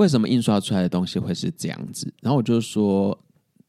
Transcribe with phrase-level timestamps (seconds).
[0.00, 2.10] 为什么印刷出来的东西会是这样子？
[2.22, 3.16] 然后我就说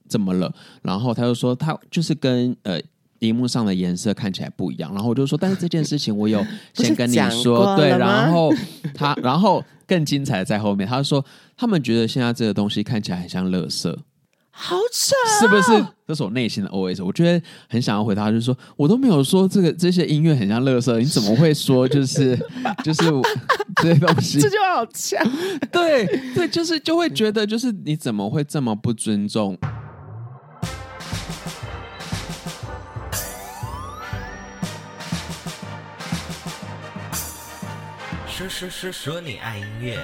[0.07, 0.53] 怎么了？
[0.81, 2.79] 然后他就说他就是跟呃
[3.19, 4.93] 荧幕上的颜色看起来不一样。
[4.93, 6.41] 然后我就说，但是这件事情我有
[6.73, 7.89] 先 跟你说，对。
[7.89, 8.49] 然后
[8.95, 11.23] 他，然后更精彩的在后面，他说
[11.57, 13.93] 他们觉得现在这个东西看起来很像垃圾。
[14.53, 15.85] 好扯，是不是？
[16.07, 17.03] 这是我内心的 OS。
[17.03, 22.37] 我觉得很想要回答，就是说我都没有说这个这些音乐很像垃圾，你怎么会说就是
[22.83, 23.03] 就是
[23.81, 24.39] 这些东西？
[24.39, 25.19] 这就好呛。
[25.71, 29.57] 对对，就是就会觉得就是你怎么会这么不尊重？
[38.27, 39.99] 说说说说你爱音乐。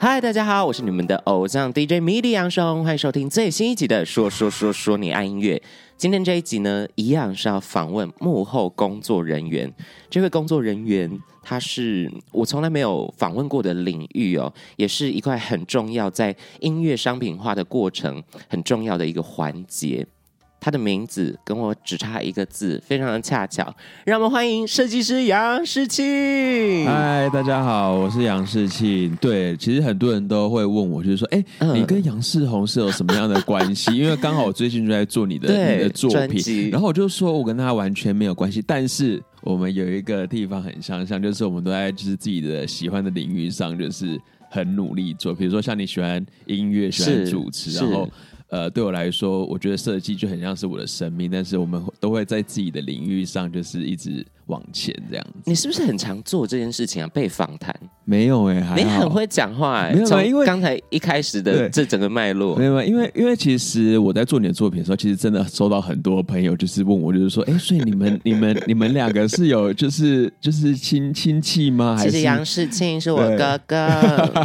[0.00, 5.56] 嗨，大家好，我是你们的偶像 DJ 米莉杨松，欢迎收听最新一集的《说说说说你爱音乐》。
[5.96, 9.68] 今天这一集呢，一样是要访问幕后工作人员。
[10.08, 11.10] 这位工作人员，
[11.42, 20.06] 他是我从来没有访问过的领域哦，也是一块很重要，在音乐商品化的过程很重要的一个环节。
[20.60, 23.72] 他的名字跟我只差一个字，非常的恰巧。
[24.04, 26.84] 让我们欢迎设计师杨世庆。
[26.84, 29.14] 嗨，大家好，我是杨世庆。
[29.20, 33.94] 对，其实很多人都会问我，就是说，哎、嗯，你跟杨世宏是有什么样的关系？
[33.96, 45.32] 因为刚好我最近就在做你的你的作品，然后我就说我跟他完全没有关系，但是我们有一个地方很相像，就是我们都在就是自己的喜欢的领域上，就是很努力做。
[45.32, 48.08] 比如说像你喜欢音乐，喜欢主持，然后。
[48.48, 55.38] 呃，对我来说，我觉得设计就很像是我的生命，但是我们都会在自己的领域上，就是一直往前这样子。
[55.44, 57.08] 你是不是很常做这件事情啊？
[57.14, 57.74] 被访谈？
[58.04, 71.96] 没有哎、欸，你很会讲话哎、欸，没有，因为刚才一开始的这整个脉络，没有，因为因为其实我在做你的作品的时候，其实真的收到很多朋友就是问我，就是说，哎， 所以你们你们你们两个是有就是就是亲亲戚吗？
[71.96, 73.76] 还是其实杨世庆是我哥哥。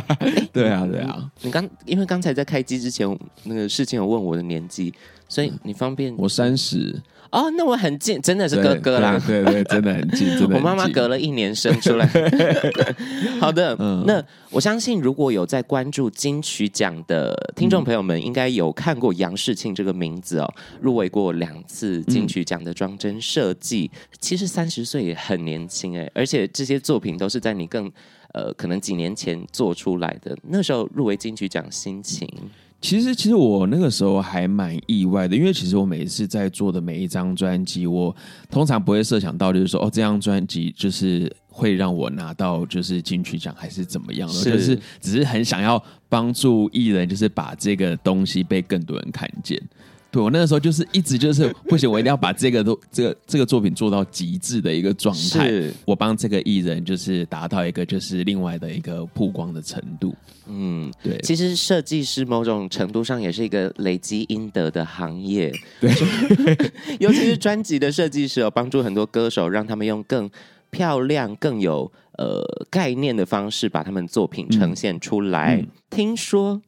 [0.51, 3.07] 对啊对啊，你刚因为刚才在开机之前，
[3.45, 4.93] 那个世庆有问我的年纪，
[5.29, 7.01] 所以你方便我三十。
[7.33, 10.55] 哦，那我很近，真的是哥哥啦，对对，对，真的很近， 真的。
[10.55, 12.07] 我妈妈隔了一年生出来。
[13.41, 23.89] 好的，嗯，那我相信如果有在关注金曲奖的听众朋友们，应该有看过杨世庆这个名字哦，入围过两次金曲奖的装帧设计。
[23.91, 27.91] 嗯、其实三十岁也很年轻哎，而且这些作品都是在你更
[28.33, 30.37] 呃可能几年前做出来的。
[30.43, 32.29] 那时候入围金曲奖心情。
[32.83, 38.13] 其实，其实我那个时候还蛮意外的，因为其实我每一次在做的每一张专辑，我
[38.51, 49.57] 通常不会设想到，就是说，哦，这张专辑就是会让我拿到就是金曲奖，还是怎么样的，就是只是很想要帮助艺人，就是把这个东西被更多人看见。
[50.13, 55.49] 对，我那个时候就是一直就是不行，我一定要把这个都这个这个作品做到极致的一个状态。
[55.49, 60.13] 是我帮这个艺人就是达到一个就是另外的一个曝光的程度。
[60.45, 61.17] 嗯，对。
[61.23, 65.51] 其实设计师某种程度上也是一个累积阴德的行业。
[65.81, 65.91] 对，
[67.01, 70.29] 尤其是专辑的设计师，有帮助很多歌手，让他们用更
[70.69, 75.55] 漂亮、更有呃概念的方式把他们作品呈现出来。
[75.55, 76.61] 嗯嗯、听说。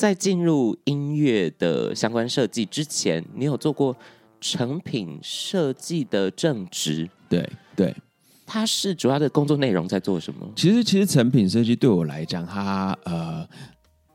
[0.00, 3.94] 在进入音乐的相关设计之前，你有做过
[4.40, 7.06] 成品设计的正职？
[7.28, 7.46] 对
[7.76, 7.94] 对，
[8.46, 10.48] 它是主要的工作内容在做什么？
[10.56, 13.46] 其实，其实成品设计对我来讲，它呃，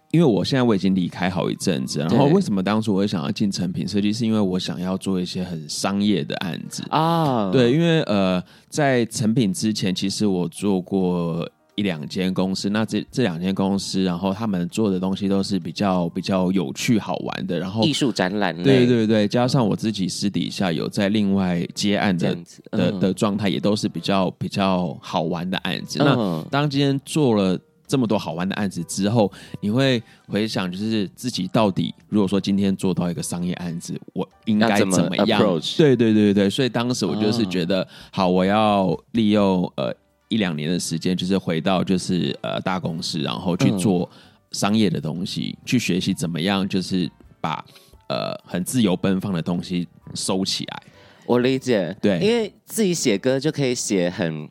[0.09, 7.52] 因为我现在我已经离开好一阵子，然后为什么当初我会想要进成品设计，是因为我想要做一些很商业的案子啊。
[7.52, 11.47] 对，因为呃，在成品之前，其实我做过。
[11.75, 22.37] 一两间公司，那这这两间公司，然后他们做的东西都是比较比较有趣好玩的，然后艺术展览，对对对，加上我自己私底下有在另外接案的
[22.71, 25.99] 的的状态，也都是比较比较好玩的案子。
[25.99, 35.41] 那当今天做了这么多好玩的案子之后，你会回想，就是自己到底如果说今天做到一个商业案子，我应该怎么样？
[35.77, 39.93] 对对对对，所以当时我就是觉得，好，我要利用呃。
[40.27, 44.09] 一两年的时间，就是回到就是呃大公司，然后去做
[44.51, 47.63] 商业的东西，嗯、去学习怎么样，就是把
[48.07, 50.83] 呃很自由奔放的东西收起来。
[51.25, 54.49] 我理解，对，因为自己写歌就可以写很。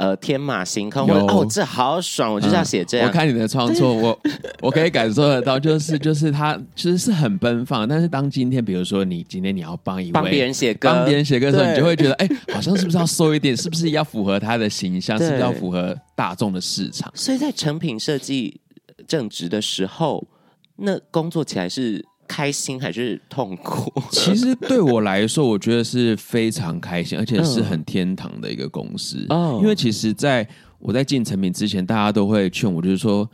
[0.00, 3.06] 呃，天马行空，有哦，这好爽，我就是要写这样。
[3.06, 4.18] 嗯、我看你的创作，我
[4.62, 13.54] 我可以感受得到，就是就是他其实是很奔放，但是当今天比如说你今天你要帮一位帮别人写歌，帮别人写歌的时候，你就会觉得，哎，好像是不是要收一点？
[13.54, 15.18] 是不是要符合他的形象？
[15.18, 17.12] 是不是要符合大众的市场？
[17.14, 18.58] 所以在成品设计
[19.06, 20.26] 正职的时候，
[20.76, 22.02] 那工作起来是。
[22.30, 23.92] 开心还是痛苦？
[24.12, 29.26] 其实对我来说，我觉得是非常开心，而且是很天堂的一个公司。
[29.30, 30.46] 哦，因为其实，在
[30.78, 33.28] 我在进成品之前，大家都会劝我，就是说。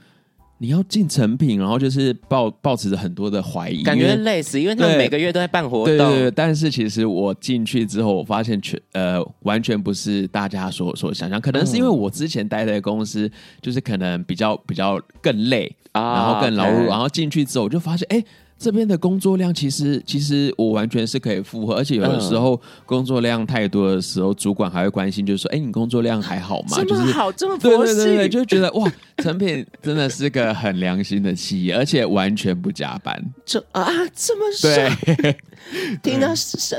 [0.59, 5.85] 你要进成品，然后就是抱抱持着很多的怀疑，感觉累死，因为他们每个月都在办活动。
[5.85, 18.17] 对对对，但是其实我进去之后，我发现全呃完全不是大家所所想象，可能是因为我之前待的公司就是可能比较比较更累，啊然后更劳碌，然后进去之后我就发现哎。
[18.17, 18.27] 诶
[18.59, 33.15] 这边的工作量其实其实我完全是可以负荷，而且有的时候工作量太多的时候，主管还会关心，就是说：“哎，你工作量还好吗？”这么好，就是、这么佛系，对对对对，就觉得哇，成品真的是个很良心的企业，而且完全不加班。
[33.45, 35.37] 这啊，这么帅，对
[36.03, 36.29] 听到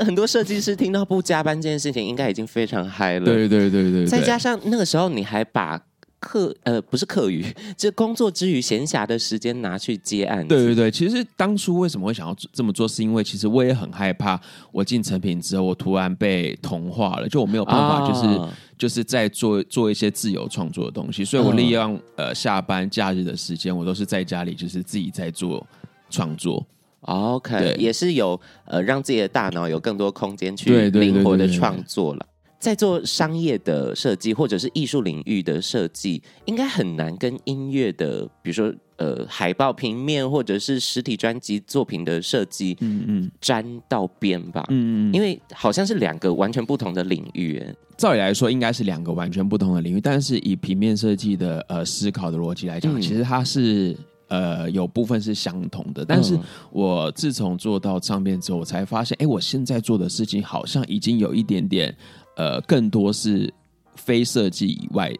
[0.04, 3.24] 很多设计师听到不加班这件事情，应该已经非常嗨了。
[3.24, 5.80] 对对对对，对，再加上那个时候你还把。
[6.20, 7.44] 课呃不是课余，
[7.76, 10.46] 这工作之余闲暇的时间拿去接案。
[10.46, 14.40] 对对对，其实当初为什么会想要这么做，是因为其实我也很害怕，
[14.72, 25.66] 我进成品之后，我突然被同化了，就我没有办法，就是、哦、就是在做做一些自由创作的东西，所以我利用、嗯、呃下班假日的时间，我都是在家里就是自己在做
[26.10, 26.66] 创作。
[27.02, 32.26] OK，也是有呃让自己的大脑有更多空间去灵活的创作了。
[32.58, 47.62] 在做商业的设计或者是艺术领域的设计，应该很难跟音乐的，比如说呃海报、平面或者是实体专辑作品的设计，嗯嗯，沾到边吧，嗯嗯，因为好像是两个完全不同的领域。
[47.96, 53.96] 照理来说，应该是两个完全不同的领域，但是以平面设计的呃思考的逻辑来讲，嗯、其实它是
[54.28, 56.04] 呃有部分是相同的。
[56.04, 56.38] 但是
[56.72, 61.96] 我自从做到唱片之后，我才发现，哎，我现在做的事情好像已经有一点点。
[62.38, 63.52] 呃，更多是
[63.96, 65.12] 非设计以外，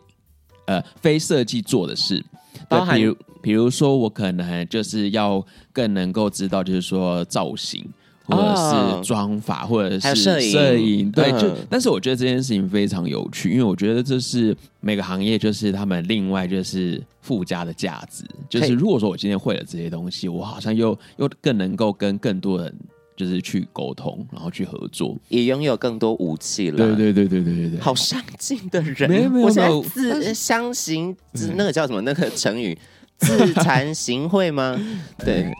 [0.66, 2.24] 呃，非设计做的事，
[2.68, 7.84] 包含比如，比如说，我可能就是要更能够知道，就是说造型，
[8.24, 22.72] 或者是妆法，或者是摄影，摄影，对，就，但是我觉得这件事情非常有趣，因为我觉得这是每个行业就是他们另外就是附加的价值，就是如果说我今天会了这些东西，我好像又又更能够跟更多人。
[23.18, 26.76] 就是去沟通，然后去合作，也拥有更多武器了。
[26.76, 29.10] 对对对对对对对，好上进的人。
[29.10, 31.16] 没有没有，我现在自相行，
[31.56, 32.00] 那个叫什么？
[32.02, 32.78] 那个成语
[33.18, 34.80] “自惭形秽” 吗？
[35.18, 35.52] 对。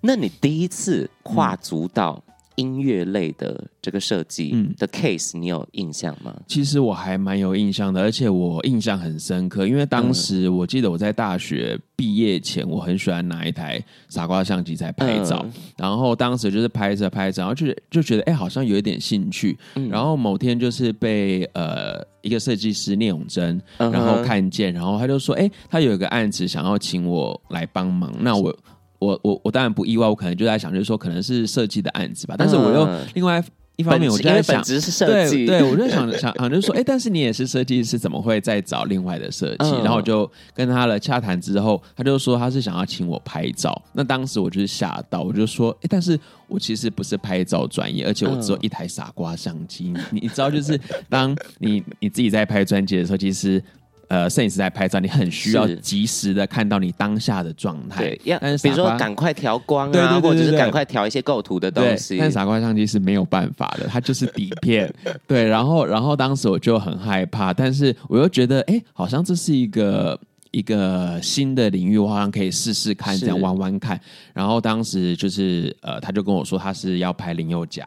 [0.00, 2.24] 那你第一次跨足到？
[2.56, 6.32] 音乐类的这个设计的 case，你有印象吗？
[6.36, 28.54] 嗯，其实我还蛮有印象的，而且我印象很深刻，因为当时我记得我在大学毕业前，我很喜欢拿一台傻瓜相机在拍照，嗯、然后当时就是拍着拍着，然后就就觉得哎，好像有一点兴趣，嗯、然后某天就是被呃一个设计师聂永贞，然后看见，然后他就说，哎，他有一个案子想要请我来帮忙，那我。
[29.02, 32.34] 我我我当然不意外，我可能就在想，就是说可能是设计的案子吧。
[32.38, 33.42] 但是我又另外
[33.76, 39.70] 一方面，我就在想，本是设计，对，对我就想想想，就是说，哎、欸，但是你也是设计师，怎么会再找另外的设计？
[39.82, 43.82] 然后我就跟他了洽谈之后，他就说他是想要请我拍照。
[43.92, 49.92] 那当时我就是吓到，我就说，哎、欸，但是我其实不是拍照专业，而且我只有一台傻瓜相机。
[50.10, 50.78] 你你知道，就是
[51.08, 53.62] 当你你自己在拍专辑的时候，其实。
[54.12, 58.02] 呃，摄影师在拍照，你很需要及时的看到你当下的状态。
[58.02, 62.18] 对，要比如说赶快调光啊，或者是赶快调一些构图的东西。
[62.18, 64.92] 但傻瓜相机是没有办法的，它就是底片。
[65.26, 70.20] 对，然后然后当时我就很害怕，但是我又觉得，哎，好像这是一个。
[70.52, 74.00] 一个新的领域，我好像可以试试看，这样玩玩看。
[74.32, 77.86] 然后当时就是呃，他就跟我说他是要拍林宥嘉，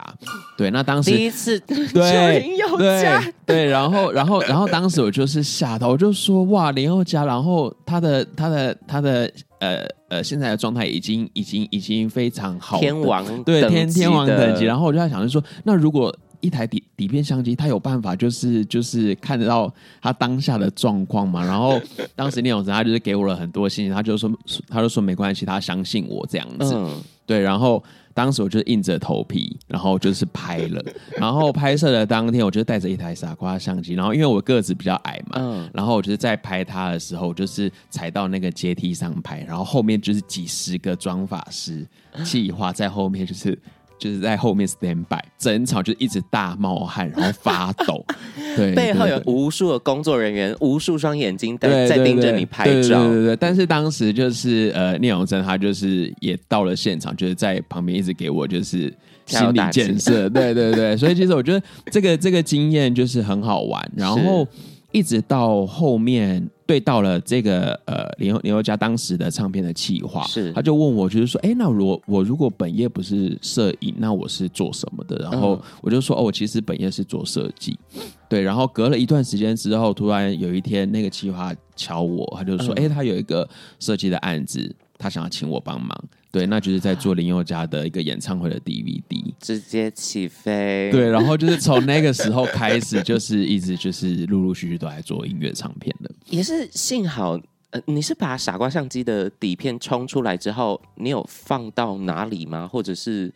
[0.58, 14.66] 对，那当时第一次 对林宥嘉，对，然后然后然后当时我就是吓到，我就说哇，林宥嘉，然后他的他的他的呃呃现在的状态已经已经已经非常好，天王对天天王等级。
[14.66, 16.14] 然后我就在想，就说那如果。
[16.42, 21.46] 一台底底片相机，他有办法，就是就是看得到他当下的状况嘛。
[21.46, 21.80] 然后
[22.16, 24.32] 当时聂永成他就是给我了很多信息，他就说，
[24.68, 26.74] 他就说没关系，他相信我这样子。
[26.76, 30.84] 嗯、对，然后当时我就硬着头皮，然后就是拍了。
[31.18, 33.94] 然后拍摄的当天，我就带着一台傻瓜相机。
[33.94, 41.86] 然后因为我个子比较矮嘛，嗯、然后我就是在拍他的时候，就是踩到那个阶梯上拍，然后后面就是几十个妆发师
[42.24, 43.58] 计划在后面，就是。
[43.98, 48.06] 就是在后面 stand by，整场就一直大冒汗，然后发抖。
[48.56, 52.72] 对，背后有无数的工作人员，无数双眼睛在在盯着你拍照。
[52.72, 53.36] 对对，对对对。
[53.36, 58.94] 但是当时就是呃，聂永真他就是也到了现场，就是在旁边一直给我就是
[59.26, 60.30] 心理建设。
[60.30, 60.96] 对对对。
[60.98, 63.92] 所以其实我觉得这个这个经验就是很好玩。
[63.96, 64.48] 然后
[64.92, 75.18] 一直到后面对到了这个呃林宥林宥嘉当时的唱片的企划，是他就问我，就是说，哎，那我我如果本业不是摄影，那我是做什么的？
[75.18, 77.78] 然后我就说，哦，我其实本业是做设计。
[78.28, 83.48] 对，然后隔了一段时间之后，突然有一天那个企划敲我，他就说，哎，他有一个
[83.80, 85.90] 设计的案子，他想要请我帮忙。
[86.36, 90.90] 对，那就是在做林宥嘉的一个演唱会的 DVD，直接起飞。
[90.92, 96.12] 对，然后就是从那个时候开始，就是一直就是陆陆续续都在做音乐唱片的。
[96.30, 97.40] 也是幸好，
[97.70, 102.68] 呃，你是把傻瓜相机的底片冲出来之后，你有放到哪里吗？
[102.68, 103.34] 或者是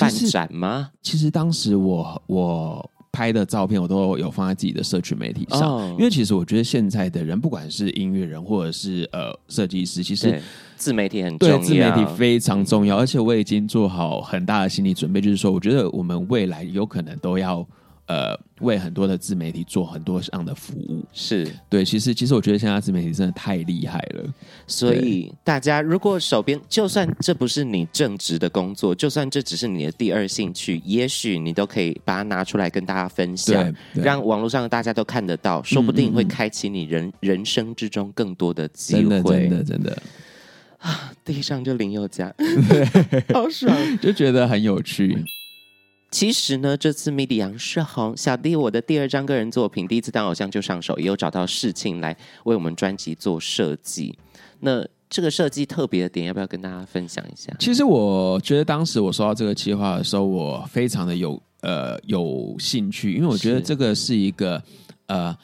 [0.00, 0.90] 办展吗？
[1.02, 2.90] 其实，当时我我。
[3.16, 5.90] 拍的照片我都有放在自己的社群媒体上，oh.
[5.92, 10.42] 因为其实我觉得现在的人，不管是音乐人或者是呃设计师，其实
[10.76, 17.66] 自媒体很重要，对，自媒体非常重要，而且我已经做好很大的心理准备，就是说，我觉得我们未来有可能都要。
[18.06, 21.82] 呃，为很多的自媒体做很多样的服务，是对。
[21.82, 24.22] 其实，其实我觉得现在自媒体真的太厉害了。
[24.66, 39.00] 所以，大家如果手边就算这不是你正职的工作，就算这只是你的第二兴趣，也许你都可以把它拿出来跟大家分享，让网络上的大家都看得到，说不定会开启你人嗯嗯人生之中更多的机会。
[39.00, 40.02] 真的，真的，真的
[40.84, 41.12] 啊！
[41.24, 42.84] 地上就林宥嘉，对，
[43.32, 45.24] 好爽，就觉得很有趣。
[46.10, 52.14] 其实呢，这次米迪杨世宏小弟我的第二张个人作品，第一次当偶像就上手，也有找到事情来
[52.44, 54.16] 为我们专辑做设计。
[54.60, 57.52] 那这个设计特别的点，要不要跟大家分享一下？
[57.58, 64.62] 其实我觉得当时我收到这个计划的时候，我非常的有呃有兴趣，因为我觉得这个是一个
[65.06, 65.34] 呃。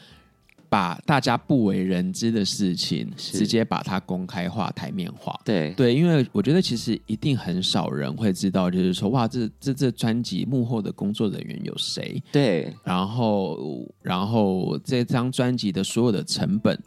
[0.70, 5.38] 把大家不为人知的事情，直接把它公开化、台面化。
[5.44, 12.22] 对对，因为我觉得其实一定很少人会知道，就是说，哇，这这这专辑幕后的工作人员有谁？
[12.30, 16.80] 对，然后然后这张专辑的所有的成本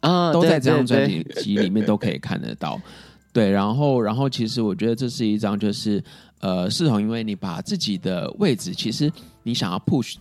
[0.00, 2.80] 啊，都在这张专辑集里面都可以看得到。
[3.30, 6.02] 对，然后然后其实我觉得这是一张，就是
[6.40, 10.14] 呃，是从因为你把自己的位置，其实你想要 push。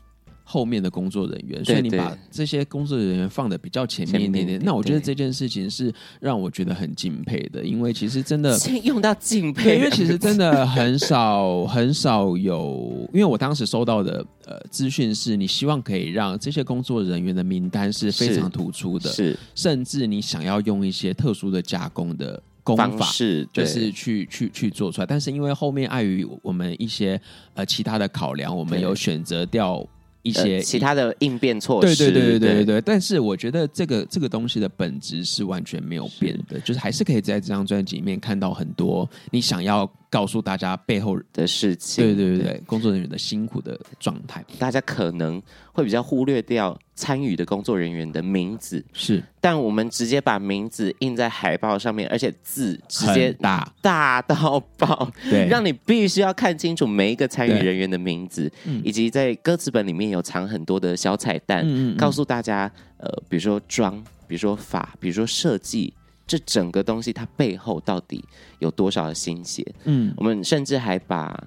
[0.49, 4.57] 后面的工作人员，所以你把这些工作人员放的比较前面一点点。
[4.63, 25.05] 那我觉得这件事情是让我觉得很敬佩的，因为其实真的先 用到敬佩，因为其实真的很少 很少有，因为我当时收到的呃资讯是，你希望可以让这些工作人员的名单是非常突出的，是，甚至你想要用一些特殊的加工的工法，是就是去去去做出来。
[25.05, 27.19] 但是因为后面碍于我们一些
[27.53, 29.85] 呃其他的考量，我们有选择掉。
[30.27, 32.81] 一些其他的应变措施，对对对对对对对。
[32.81, 39.89] 但是我觉得这个这个东西的本质是完全没有变的，就是还是可以在这张专辑里面看到很多你想要。
[40.09, 45.41] 告诉大家背后的事情，对对对对，工作人员的辛苦的状态，大家可能
[45.73, 53.71] 会比较忽略掉参与的工作人员的名字，是，但我们直接把名字印在海报上面，而且字直接大。
[53.81, 58.51] 大到爆，对，让你必须要看清楚每一个参与人员的名字，
[58.83, 65.93] 以及在歌词本里面有藏很多的小彩蛋，嗯嗯，告诉大家，呃，比如说妆，比如说法，比如说设计。
[66.27, 68.23] 这整个东西它背后到底
[68.59, 69.65] 有多少的心血？
[69.85, 71.41] 嗯，我们甚至还把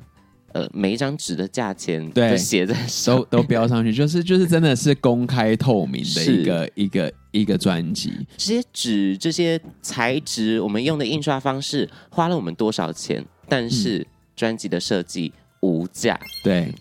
[0.53, 8.27] 呃每一张纸的价钱都写在都都标上去， 就是就是真的是公开透明的一个一个一个专辑。
[8.39, 13.25] 这些纸这些材质，我们用的印刷方式花了我们多少钱？
[13.47, 16.19] 但是专辑的设计无价。
[16.43, 16.73] 对，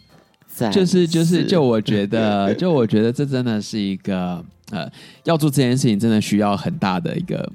[0.71, 4.89] 就是就是就我觉得， 就我觉得这真的是一个呃，
[5.25, 7.51] 要做这件事情真的需要很大的一个。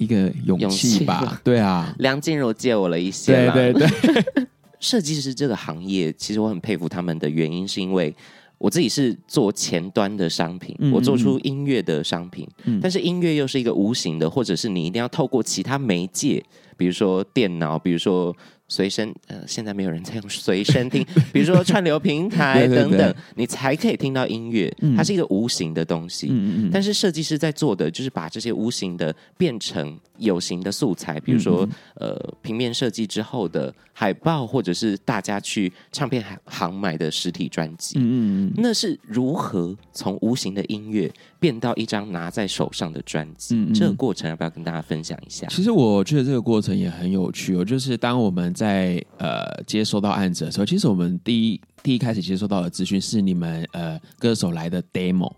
[0.00, 4.46] 一个勇气吧， 对啊，梁静茹借我了一些，对对对。
[4.80, 8.14] 设计师这个行业，其实我很佩服他们的原因，是因为
[8.56, 16.42] 我自己是做前端的商品，我做出音乐的商品，嗯、但是音乐又是一个无形的，或者是你一定要透过其他媒介，
[16.76, 18.34] 比如说电脑，比如说。
[18.70, 24.72] 随身呃，现在没有人在用随身听， 比如说串流平台等等，你才可以听到音乐。
[24.80, 37.98] 嗯、它是一个无形的东西，嗯嗯，但是设计师在做的就是把这些无形的变成有形的素材，比如说呃，平面设计之后的海报，或者是大家去唱片行买的实体专辑。
[37.98, 43.54] 嗯嗯，那是如何从无形的音乐变到一张拿在手上的专辑？
[43.56, 45.46] 嗯嗯，这个过程要不要跟大家分享一下？
[45.48, 55.32] 其实我觉得这个过程也很有趣哦，就是当我们在呃接收到案子的时候，其实我们第一第一开始接收到的资讯是你们呃歌手来的 demo，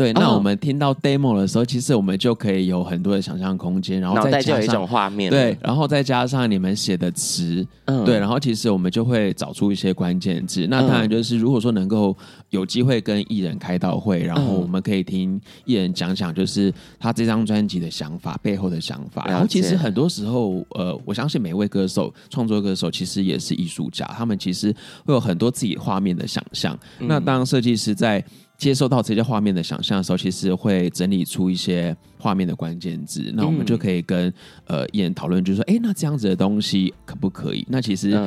[0.00, 10.66] 对，那我们听到 demo 的时候，其实我们就可以有很多的想象空间，然后再加上一种画面，对，然后再加上你们写的词，嗯，对，然后其实我们就会找出一些关键字。
[10.70, 12.16] 那当然就是如果说能够
[12.48, 19.26] 有机会跟艺人开到会，然后我们可以听艺人讲讲，就是他这张专辑的想法背后的想法。
[19.26, 26.74] 然后其实很多时候，呃，我相信每位歌手创作歌手其实也是艺术家，他们其实会有很多自己画面的想象。
[26.98, 28.24] 那当设计师在
[28.60, 33.32] 接受到这些画面的想象的时候，其实会整理出一些画面的关键字。
[33.34, 34.30] 那我们就可以跟
[34.66, 37.66] 呃艺人讨论，就是说，哎，那这样子的东西可不可以？
[37.70, 38.20] 那其实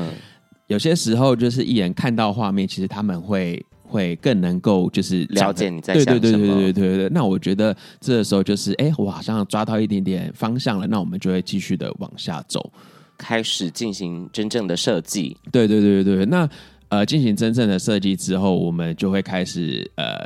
[0.65, 6.19] 有些时候就是艺人看到画面，其实他们会会更能够就是了解你在想什么。
[6.19, 7.09] 对对对对对对对。
[7.09, 10.87] 那我觉得这个时候就是，哎，我好像抓到一点点方向了。
[10.87, 12.73] 那我们就会继续的往下走，
[13.19, 15.37] 开始进行真正的设计。
[15.51, 16.25] 对对对对对。
[16.25, 16.49] 那。
[16.93, 20.23] 呃，进行真正的设计之后，我们就会开始呃，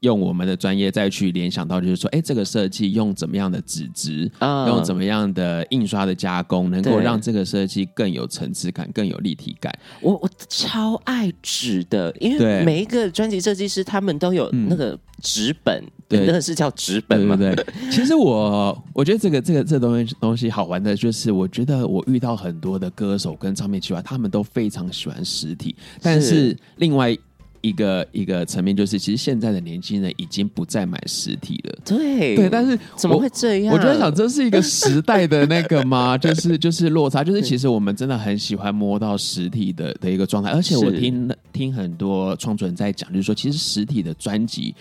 [0.00, 9.72] 用我们的专业再去联想到，就是说，哎，这个设计用怎么样的纸质，嗯、用怎么样的印刷的加工，能够让这个设计更有层次感、更有立体感。
[10.00, 15.82] 我我超爱纸的，因为每一个专辑设计师他们都有那个纸本。
[15.82, 17.36] 嗯对，那个是叫纸本嘛？
[17.36, 25.76] 对，对，对， 其实我我觉得这个这个这个东西东西好玩的就是，我觉得我遇到很多的歌手跟唱片企划，他们都非常喜欢实体。
[26.00, 27.14] 但是另外
[27.60, 31.78] 一个一个层面就是，其实现在的年轻人已经不再买实体了。
[31.84, 33.74] 对对，但是怎么会这样？
[33.74, 36.16] 我就在想，这是一个时代的那个吗？
[36.18, 40.50] 就是就是落差，就是其实我们真的很喜欢摸到实体的的一个状态。
[40.50, 44.74] 而且我听听很多创作人在讲，就是说，其实实体的专辑。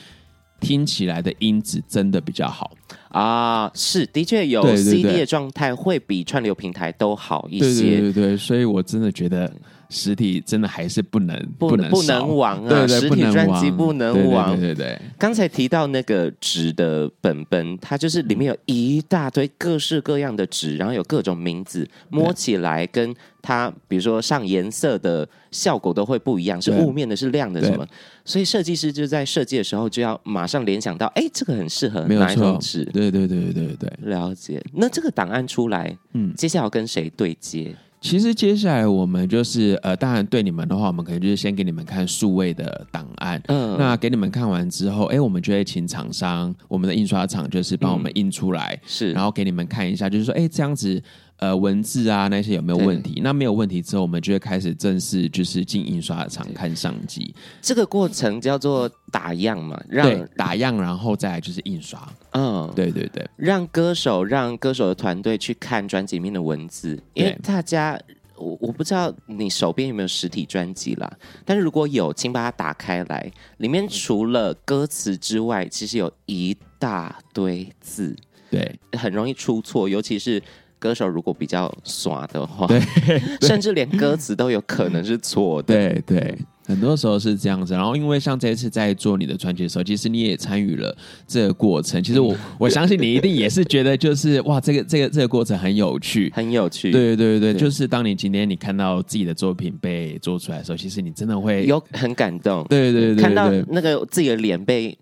[0.60, 2.75] 听起来的音质真的比较好
[3.10, 9.53] 啊，是的确有 CD 的状态会比串流平台都好一些，对对对对，所以我真的觉得
[9.89, 15.01] 实体真的还是不能不能不能亡啊，对对实体专辑不能亡，对对对。
[15.17, 27.88] 刚才提到那个纸的本本，它就是里面有一大堆各式各样的纸，然后有各种名字，摸起来跟它比如说上颜色的效果都会不一样，是雾面的，是亮的，什么？
[28.25, 32.84] 所以设计师就在设计的时候就要马上联想到，哎，这个很适合哪一种纸？
[32.86, 34.62] 对对对对对对，了解。
[34.74, 37.74] 那这个档案出来，嗯，接下来要跟谁对接？
[38.00, 43.42] 其实接下来我们就是呃，当然对你们的话，我们可能就是先给你们看数位的档案。
[43.48, 51.01] 嗯，那给你们看完之后，哎，我们就会请厂商，我们的印刷厂就是帮我们印出来，是，然后给你们看一下，就是说，哎，这样子。
[51.39, 53.22] 呃，文字啊那些有没有问题？
[53.24, 57.31] 那没有问题之后，我们就会开始正式就是进印刷厂看相机。
[57.62, 62.12] 这个过程叫做打样嘛，让打样，然后再来就是印刷。
[62.31, 68.00] 嗯，对对对，让歌手让歌手的团队去看专辑里面的文字，因为大家
[68.35, 71.07] 我我不知道你手边有没有实体专辑啦，
[71.46, 78.16] 但是如果有，请把它打开来，里面除了歌词之外，其实有一大堆字，
[78.50, 80.42] 对，很容易出错，尤其是。
[80.79, 82.79] 歌手如果比较耍的话，对，
[83.48, 85.74] 甚至连歌词都有可能是错的。
[85.74, 87.74] 对对，很多时候是这样子。
[87.74, 90.96] 然后，因为像这一次在做你的专辑的时候，其实你也参与了
[91.27, 92.01] 这个过程。
[92.03, 96.92] 其实我 我相信你一定也是觉得，就是哇，这个这个这个过程很有趣，很有趣。
[96.92, 102.66] 对对对对，就是当你今天你看到自己的作品被做出来的时候，其实你真的会有很感动。
[102.70, 104.98] 对对对，看到那个自己的脸被。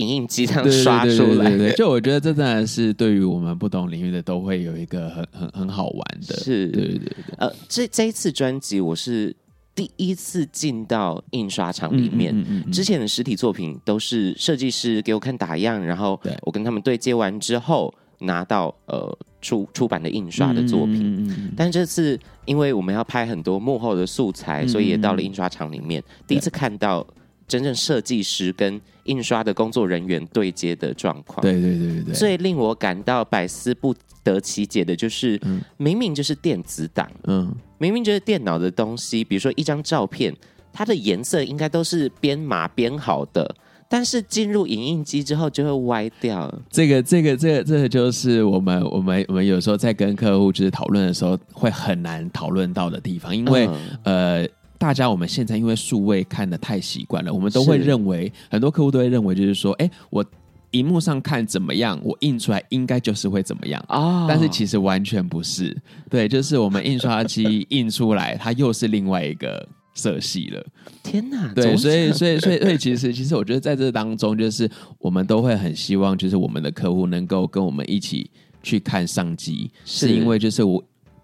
[0.00, 6.34] 影印机这样刷出来，对对对对对，就我觉得这当然是对于我们不同领域的都会有一个很很很好玩的。
[6.36, 7.12] 是，对对对。
[7.36, 9.34] 呃，这这一次专辑我是
[9.74, 21.52] 第一次进到印刷厂里面，嗯嗯嗯嗯、之前的实体作品都是设计师给我看打样，然后我跟他们对接完之后拿到呃出出版的印刷的作品。
[21.56, 27.06] 但这次因为我们要拍很多幕后的素材，所以也到了印刷厂里面，第一次看到。
[27.50, 40.34] 真正设计师跟印刷的工作人员对接的状况，对对对对，最令我感到百思不得其解的就是，嗯、明明就是电子档，嗯，明明就是电脑的东西，比如说一张照片，
[40.72, 43.54] 它的颜色应该都是编码编好的，
[43.88, 46.52] 但是进入影印机之后就会歪掉。
[46.70, 53.66] 这个这个这个这个就是我们我们我们有时候在跟客户就是讨论的时候会很难讨论到的地方，因为、
[54.04, 54.48] 嗯、呃。
[54.80, 60.24] 大家我们现在因为数位看的太习惯了，我们都会认为很多客户都会认为就是说，哎，我
[60.70, 64.26] 荧幕上看怎么样，我印出来应该就是会怎么样啊。
[64.26, 65.76] 但是其实完全不是，
[66.08, 70.66] 对，就是我们印刷机印出来，它又是另外一个色系了。
[71.02, 71.52] 天哪！
[71.54, 74.66] 对，所以所以所以所以其实其实我觉得在这当中，就是
[74.98, 78.30] 我们都会很希望，就是我们的客户能够跟我们一起
[78.62, 80.82] 去看上机，是因为就是我。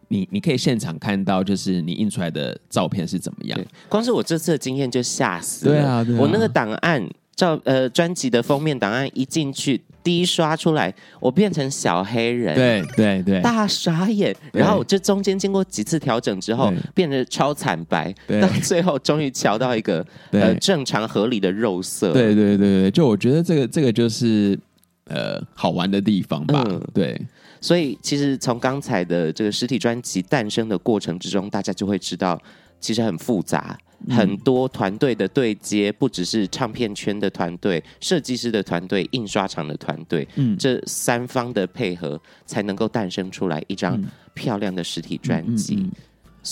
[0.09, 3.61] 你你可以现场看到，就是你印出来的照片是怎么样。
[3.89, 5.73] 光是我这次的经验就吓死了。
[5.73, 14.35] 对啊，对啊，我那个档案照呃专辑的封面档案一进去，第一刷出来，我变成小黑人，对对对，大傻眼。
[14.53, 22.13] 然后这中间经过几次调整之后，变得超惨白，到最后终于调到一个呃正常合理的肉色。
[22.13, 24.59] 对对对对，就我觉得这个这个就是
[25.07, 26.65] 呃好玩的地方吧。
[26.69, 27.21] 嗯、对，
[27.61, 32.41] 所以其实从刚才的这个实体专辑诞生的过程之中，大家就会知道。
[32.79, 33.77] 其实很复杂，
[34.11, 43.99] 很多团队的对接，不只是唱片圈的团队、设计师的团队、印刷厂的团队，嗯，这三方的配合才能够诞生出来一张
[44.35, 45.77] 漂亮的实体专辑。
[45.77, 45.93] 嗯嗯嗯嗯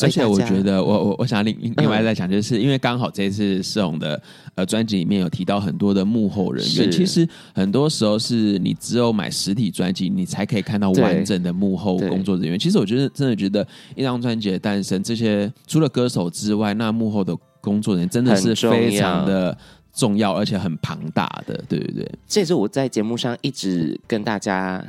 [0.02, 4.20] 而且我觉得我，我我我想另另外再讲，就是因为刚好这次世宏的
[4.56, 12.58] 呃专辑里面有提到很多的幕后人员，其实很多时候是你只有买实体专辑，你才可以看到完整的幕后工作人员。
[12.58, 19.56] 其实我觉得真的觉得一张专辑的诞生，这些除了歌手之外，那幕后的工作人员真的是非常的
[19.92, 22.10] 重要，而且很庞大的，对不对。
[22.26, 24.84] 这也是我在节目上一直跟大家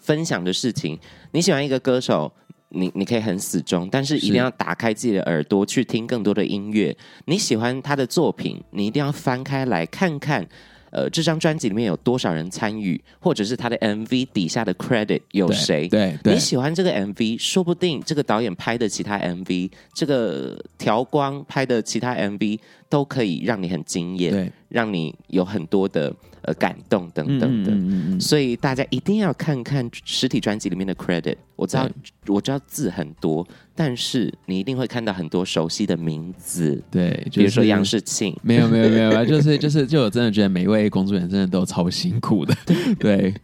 [0.00, 0.98] 分享的事情。
[1.30, 2.32] 你喜欢一个歌手？
[2.74, 6.96] 你你可以很死忠，但是一定要打开自己的耳朵去听更多的音乐。
[7.26, 10.46] 你喜欢他的作品，你一定要翻开来看看。
[10.90, 15.88] 呃，这张专辑里面有多少人参与，或者是他的 MV 底下的 credit 有谁？
[15.88, 27.70] 对，对，你喜欢这个 MV，说不定这个导演拍的其他 MV，这个调光拍的其他 MV 都可以让你很惊艳，对，让你有很多的呃感动等等的。
[27.70, 31.36] 嗯嗯嗯嗯，所以大家一定要看看实体专辑里面的 credit。
[31.56, 31.88] 我知道，
[32.26, 33.46] 我知道字很多。
[33.76, 42.54] 但是你一定会看到很多熟悉的名字，对，就是、比如说杨世庆，没有没有没有， 就是就是就我真的觉得每一位工作人员真的都超辛苦的，
[43.00, 43.34] 对。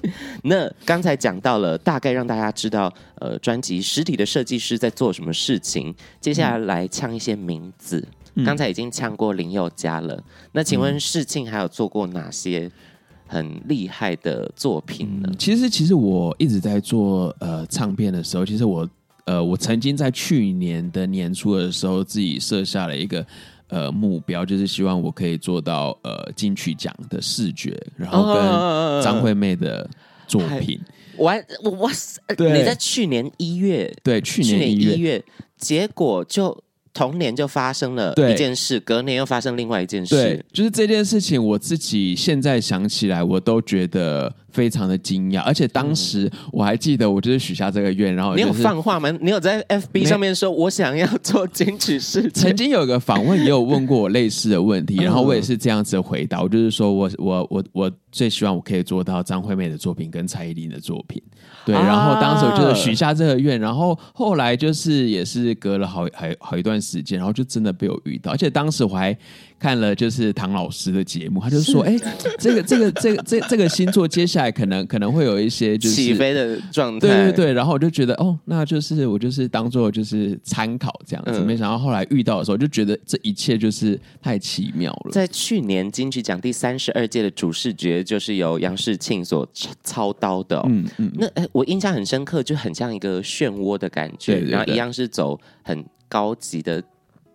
[0.42, 5.92] 那刚才讲到了，大概让大家知道，呃，专辑实体的设计师在做什么事情。
[6.20, 10.22] 接下来来呛一些名字，嗯、刚才已经呛过林宥嘉了。
[10.52, 12.70] 那请问世庆还有做过哪些
[13.26, 15.28] 很厉害的作品呢？
[15.30, 18.88] 嗯、其实其实我一直在做呃唱片的时候，其实我。
[19.26, 23.24] 呃，我曾经在去年的年初的时候，自己设下了一个
[23.68, 28.42] 呃目标，就是希望我可以做到呃金曲奖的视觉，然后跟
[29.04, 29.88] 张惠妹的
[30.26, 30.80] 作品。
[31.16, 31.32] 我
[31.72, 32.20] 哇塞！
[32.38, 35.24] 你在去年一月，对，去年一月，月，
[35.56, 36.64] 结果就。
[37.00, 40.14] 同年就发生了一件事，隔年又发生另外一件事。
[40.14, 45.40] 对，就是这件事情，我自己现在想起来，我都觉得非常的惊讶。
[45.42, 49.10] 而且当时我还记得，我就是许下这个愿，然后、就是、你有放话吗？
[49.20, 52.28] 你有在 FB 上面说，我想要做金曲视觉。
[52.30, 61.22] 曾经有个访问也有问过我类似的问题， 然后我也是这样子回答，我就是说我我我我最希望我可以做到张惠妹的作品跟蔡依林的作品。
[61.64, 69.16] 对，然后当时我就是许下这个愿，然后后来就是也是隔了好好好一段时间，然后就真的被我遇到，而且当时我还。
[69.60, 71.94] 看了就是唐老师的节目，他就说：“哎，
[72.38, 81.32] 这个这个这个这这个星座接下来可能可能会有一些就是起飞的状态。”对对对，然后我就觉得哦，那就是我就是当做就是参考这样子。
[81.40, 85.10] 嗯、没想到后来遇到的时候，就觉得这一切就是太奇妙了。
[85.12, 89.46] 在去年金曲奖第三十二届的主视觉，就是由杨世庆所
[89.84, 90.64] 操刀的、哦。
[90.68, 96.82] 嗯嗯，那哎，我印象很深刻，就很像一个漩涡的感觉，对对对，然后一样是走很高级的。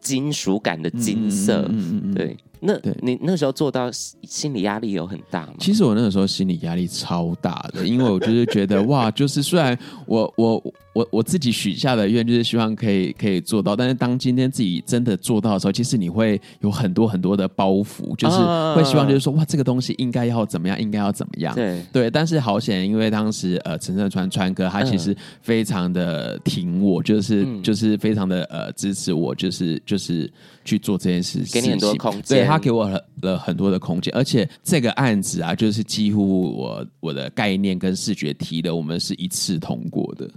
[0.05, 5.53] 金属感的金色，嗯嗯嗯、对，那对你那时候做到心理压力有很大吗？
[5.59, 10.73] 其实我那个时候心理压力超大的，因为我就是觉得哇，就是虽然我我。
[10.95, 18.37] 我我自己许下的愿就是希望可以可以做到，但是当今天自己真的做到的时候，其实你会有很多很多的包袱，就是
[18.73, 21.53] 会希望就是说哇，这个东西应该要怎么样，应该要怎么样。
[21.53, 30.31] 对对，但是好险，因为当时呃陈胜川川哥他其实非常的挺我，就是、嗯、就是非常的呃支持我，就是就是
[30.65, 40.29] 去做这件事情，给你很多空间，对他给我了了很多的空间，而且这个案子啊，就是几乎我我的概念跟视觉提的，我们是一次通过的。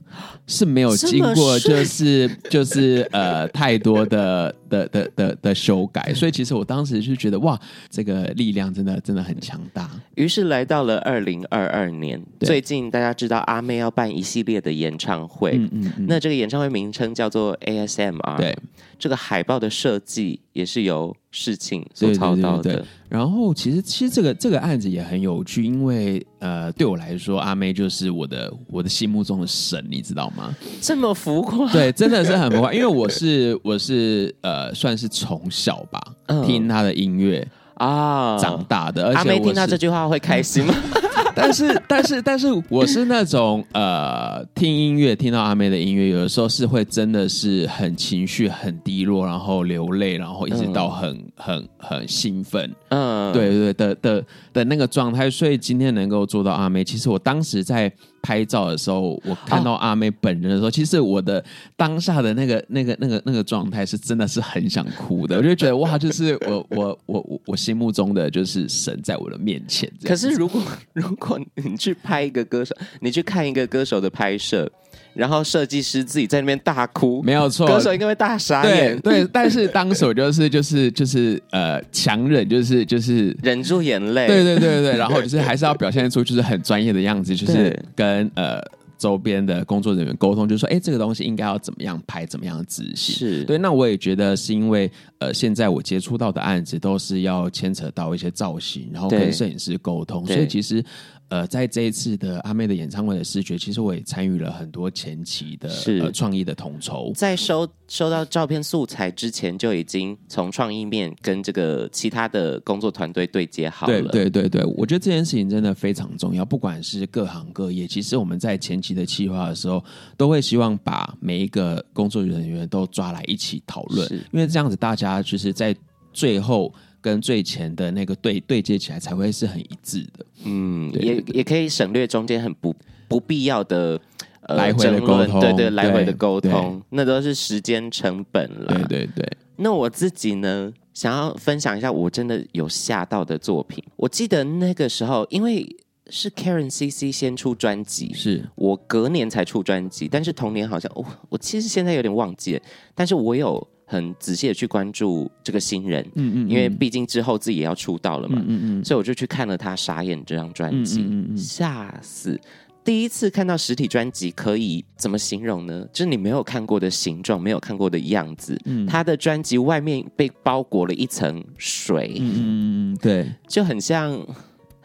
[0.46, 7.58] 是没有经过，就是就是呃太多的的的的的修改，所以其实我当时就觉得哇，
[7.90, 9.90] 这个力量真的真的很强大。
[10.14, 18.56] 于是来到了二零二二年，最近大家知道阿妹要办一系列的演唱会，嗯嗯嗯，那这个演唱会名称叫做 ASMR，对，
[18.98, 22.62] 这个海报的设计也是由事情所操刀的。
[22.62, 30.54] 对对对对然后其实其实这个这个案子也很有趣，因为呃对我来说，阿妹就是我的我的心目中的神，你知道吗？
[30.80, 31.70] 这么浮夸？
[31.72, 32.74] 对，真的是很浮夸。
[32.74, 37.46] 因为我是我是呃算是从小吧、嗯、听她的音乐
[37.78, 39.06] 啊长大的。
[39.06, 40.74] 而且阿妹听到这句话会开心吗？
[41.34, 55.30] 但是但是但是我是那种呃，听音乐听到阿妹的音乐，有的时候是会真的是很情绪很低落，然后流泪，然后一直到很、嗯、很很兴奋，嗯，对对的的的那个状态。
[55.30, 57.92] 所以今天能够做到阿妹，其实我当时在。
[58.28, 61.42] 拍照的时候，我看到阿妹本人的时候，哦、其实我的
[61.78, 65.38] 当下的那个、那个、那个、那个状态是真的是很想哭的。
[65.38, 69.90] 我就觉得哇，就是我、我、我、我、我心目中的就是神在我的面前。
[70.04, 70.62] 可是如果
[70.92, 74.70] 如果你去拍一个歌手，你去看一个歌手的拍摄。
[75.18, 78.98] 然后设计师自己在那边大哭，没有错，歌手应该会大傻眼。
[79.00, 84.28] 对对，但是当时我就是就是就是呃强忍，就是就是忍住眼泪。
[84.28, 88.62] 对对对对，然后就是还是要表现出就是很专业的样子，就是跟呃。
[88.98, 93.14] 周边的工作人员沟通，就是说，哎，这个东西应该要怎么样拍，怎么样执行？
[93.14, 93.56] 是对。
[93.56, 100.84] 那我也觉得是因为，呃，现在我接触到的案子都是要牵扯到一些造型，然后跟摄影师沟通，所以其实，
[101.28, 105.70] 呃，在这一次的阿妹的演唱会的视觉，其实我也参与了很多前期的
[106.02, 107.12] 呃创意的统筹。
[107.14, 114.02] 在收收到照片素材之前，就已经从创意面跟这个其他的工作团队对接好了。
[114.02, 118.88] 对对对对，我觉得这件事情真的非常重要，不管是各行各业，其实我们在前期。
[118.98, 119.84] 的企划的时候，
[120.16, 125.76] 都会希望把每一个工作人员都抓来一起讨论，因为这样子大家就是在
[126.10, 130.26] 最后跟最前的那个对对接起来才会是很一致的。
[130.44, 132.74] 嗯，也也可以省略中间很不
[133.08, 134.00] 不必要的、
[134.42, 138.74] 呃、来回的沟通，对对，来回的沟通，那都是时间成本了。
[138.74, 139.32] 对对对。
[139.56, 143.82] 那我自己呢，想要分享一下我真的有吓到的作品。
[143.96, 145.76] 我记得那个时候，因为。
[146.10, 152.62] 是 Karen CC 先出专辑，是我隔年才出专辑，但是同年好像我我其实现在有点忘记了，
[152.94, 162.38] 但是我有很仔细的去关注这个新人，嗯，嗯嗯，因为毕竟之后自己也要出道了嘛，嗯嗯，嗯，所以我就去看了他《傻眼》这张专辑，嗯嗯嗯，吓死！
[162.84, 165.86] 第一次看到实体专辑，可以怎么形容呢？
[165.92, 174.22] 就是你没有看过的形状，没有看过的样子，嗯，他的专辑外面被包裹了一层水，嗯嗯，对，就很像。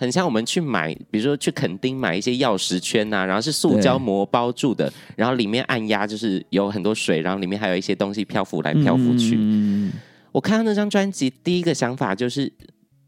[0.04, 9.38] 很像我们去买，比如说去垦丁买一些钥匙圈呐、啊，然后是塑胶膜包住的，然后里面按压就是有很多水，然后里面还有一些东西漂浮来漂浮去。
[9.39, 9.94] 嗯、
[10.34, 12.52] 我看到那张专辑，第一个想法就是，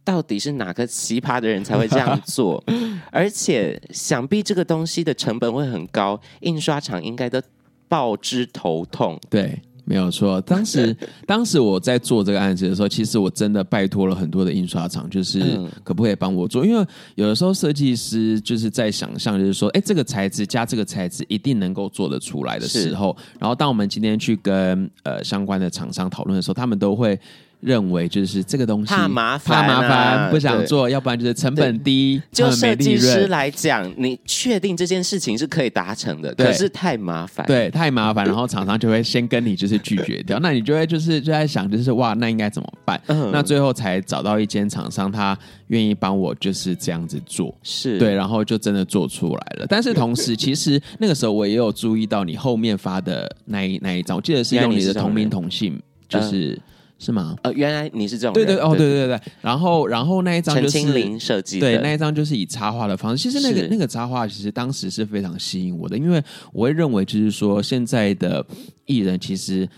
[0.05, 2.63] 到底是哪个奇葩的人才会这样做？
[3.11, 7.41] 而且想必这个东西的成本会很高，印刷厂应该都
[7.89, 9.19] 报之头痛。
[9.29, 9.59] 对。
[9.85, 10.95] 没有错，当时
[11.25, 15.39] 当时我在做这个案子的时候，其实我真的拜托了很多的印刷厂，就是
[15.83, 16.65] 可不可以帮我做？
[16.65, 27.19] 因为有的时候设计师就是在想象，就是说，哎，这个材质加这个材质一定能够做得出来的时候，然后当我们今天去跟呃相关的厂商讨论的时候，他们都会。
[27.59, 32.21] 认为就是这个东西怕麻烦，怕麻烦，不想做，要不然就是成本低。
[32.31, 43.01] 就设计师来讲，你确定这件事情是可以达成的，可是太麻烦，对，太麻烦，然后厂商就会先跟你就是拒绝掉， 那你就会就是就在想，就是哇，那应该怎么办？
[43.07, 45.37] 嗯，那最后才找到一间厂商，他
[45.67, 49.65] 愿意帮我就是这样子做，是对，然后就真的做出来了。
[49.67, 56.59] 但是同时，其实那个时候我也有注意到你后面发的那一那一张，我记得是用你的同名同姓，就是。
[57.05, 57.35] 是吗？
[57.43, 59.21] 呃，原来你是这种对对哦，对对对对。
[59.41, 63.23] 然后然后那一张就是陈清林设计的，对，那一张就是以插画的方式。
[63.23, 68.45] 其实那个那个插画，其实当时是非常吸引我的，因为我会认为就是说现在的
[68.85, 69.69] 艺人其实。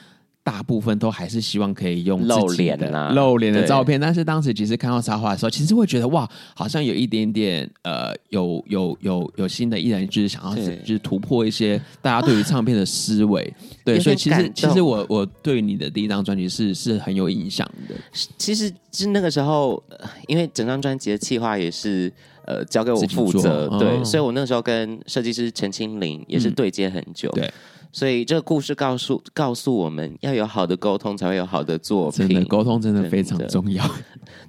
[0.48, 17.96] 大部分都还是希望可以用露脸的露脸的照片，但是当时其实看到插画的时候，其实会觉得哇，好像有一点点呃，有有有有新的艺人，就是想要就是突破一些大家对于唱片的思维， 对，所以其实其实我我对你的第一张专辑是是很有影响的。
[18.38, 19.84] 其实是那个时候，
[20.28, 22.10] 因为整张专辑的企划也是
[22.46, 27.52] 呃交给我负责，对，所以我那个时候跟设计师陈清林也是对接很久，对。
[27.98, 32.28] 所以这个故事告诉告诉我们要有好的沟通，才会有好的作品。
[32.28, 33.84] 真的，沟通真的非常重要。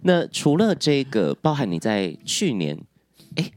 [0.03, 2.79] 那除了这个，包含你在去年，
[3.37, 3.51] 哎，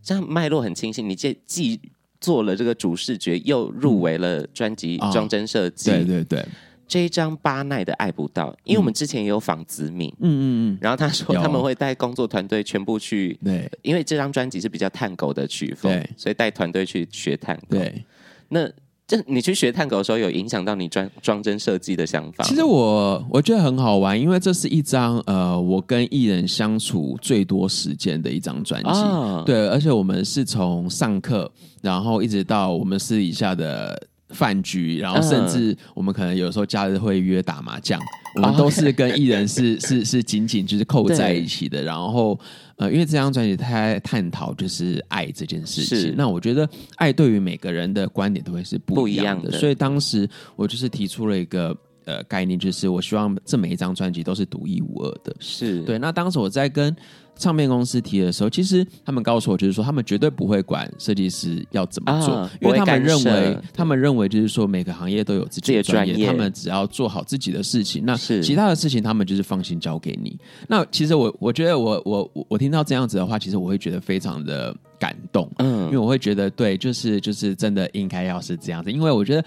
[0.00, 1.02] 这样脉络很清晰。
[1.02, 1.80] 你既既
[2.20, 5.90] 做了这个主视觉，又入围了专辑装帧设计。
[5.90, 6.46] 对对对，
[6.86, 17.76] 这一张巴奈的爱不到，因为我们之前也有访子敏，嗯嗯嗯，然后他说他们会带工作团队全部去，对，因为这张专辑是比较探狗的曲风，对，所以带团队去学探狗。
[17.76, 18.04] 对，
[18.48, 18.70] 那。
[19.06, 22.44] 就你去学探狗的时候，有影响到你装装帧设计的想法？
[22.44, 28.88] 其实我我觉得很好玩，因为这是一张呃，我跟艺人相处最多时间的一张专辑。
[28.88, 31.50] 哦、对，而且我们是从上课，
[31.82, 34.00] 然后一直到我们私底下的
[34.32, 38.00] 饭局，然后甚至我们可能有时候假日会约打麻将，
[38.34, 41.82] 我们都是跟艺人是 是是紧紧就是扣在一起的。
[41.82, 42.38] 然后
[42.76, 55.34] 呃，因为这张专辑它在探讨就是爱这件事情，那我觉得爱对于每个人的观点都会是不一样的，所以当时我就是提出了一个呃概念，就是我希望这每一张专辑都是独一无二的。
[55.38, 55.98] 是对。
[55.98, 56.94] 那当时我在跟
[57.34, 70.38] 唱片公司提的时候，其实他们告诉我，就是说他们绝对不会管设计师要怎么做，啊、因为他们认为，他们认为就是说每个行业都有自己的专业，他们只要做好自己的事情，那其他的事情他们就是放心交给你。
[70.68, 79.44] 那其实我我觉得我我我听到这样子的话，其实我会觉得非常的感动，嗯，因为我会觉得对，就是就是真的应该要是这样子，因为我觉得。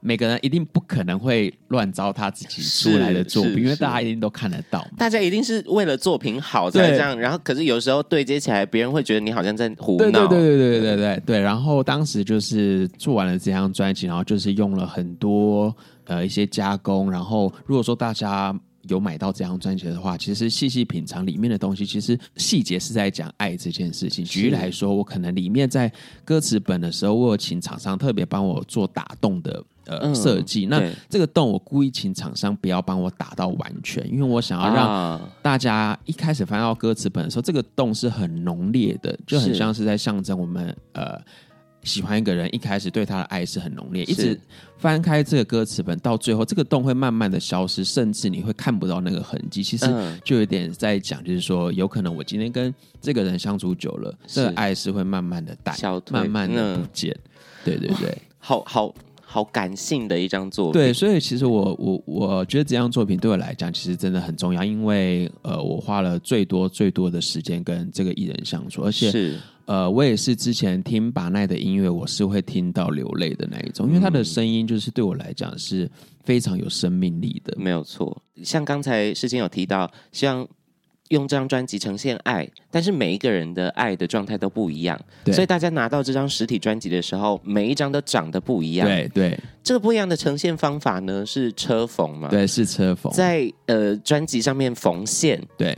[0.00, 4.86] 每个人一定不可能会乱糟他自己出来的作品，因为大家一定都看得到。
[4.96, 9.98] 大家一定是为了作品好才这样，然后可是有时候对接起来，别人会觉得你好像在胡闹。
[9.98, 11.40] 对对对对对对对对。
[11.40, 17.10] 然后当时就是做完了这张专辑，然后就是用了很多呃一些加工。
[17.10, 24.24] 然后如果说大家有买到这张专辑的话，其实细细品尝里面的东西，其实细节是在讲爱这件事情。
[24.24, 25.92] 举例来说，我可能里面在
[26.24, 29.62] 歌词本的时候，我有请厂商特别帮我做打动的。
[29.88, 41.18] 呃，设计、嗯、那这个洞，我故意请厂商不要帮我打到完全，因为我想要让大家一开始翻到歌词本的时候，这个洞是很浓烈的，就很像是在象征我们呃
[41.82, 44.38] 喜欢一个人，一开始对他的爱是很浓烈，一直
[44.76, 49.62] 翻开这个歌词本到最后，这个洞会慢慢的消失，甚至你会看不到那个痕迹。
[49.62, 49.86] 其实
[50.22, 55.74] 就有点在讲，就是说有可能我今天跟这个人相处久了，这个爱是会慢慢的淡，
[56.10, 57.16] 慢慢的不见。
[57.64, 58.94] 对对对，好好。
[59.30, 75.86] 好感性的一张作品，对，所以其实我我我觉得这张作品对我来讲，其实真的很重要，因为呃，我花了最多最多的时间跟这个艺人相处，而且是呃，我也是之前听巴奈的音乐，我是会听到流泪的那一种，因为他的声音就是对我来讲是
[76.24, 78.22] 非常有生命力的，没有错。
[78.42, 80.48] 像刚才世金有提到，像。
[81.08, 84.98] 用这张专辑呈现爱，但是每一个人的爱的状态都不一样，
[85.32, 88.86] 所以大家拿到这张实体专辑的时候，每一张都长得不一样。
[88.86, 92.28] 对对，对这个不一样的呈现方法呢，是车缝嘛？
[92.28, 95.42] 对，是车缝，在呃专辑上面缝线。
[95.56, 95.76] 对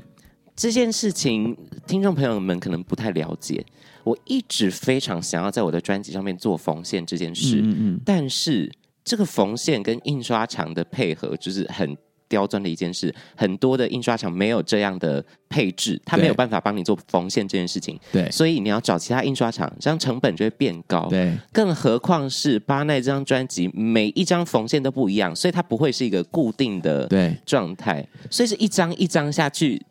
[0.56, 3.64] 这件事情，听众朋友们可能不太了解。
[4.02, 8.70] 我一直非常想要在我的专辑上面做缝线这件事，嗯嗯，但是
[9.04, 11.96] 这个缝线跟印刷厂的配合就是很。
[12.30, 17.98] 刁钻的一件事，很多的印刷厂没有这样的配置，他没有办法帮你做缝线这件事情。
[18.12, 21.08] 对，所以你要找其他印刷厂，这样成本就会变高。
[21.10, 29.82] 对，更何况是巴奈这张专辑，每一张缝线都不一样，所以它不会是一个固定的对状态，所以是一张一张下去。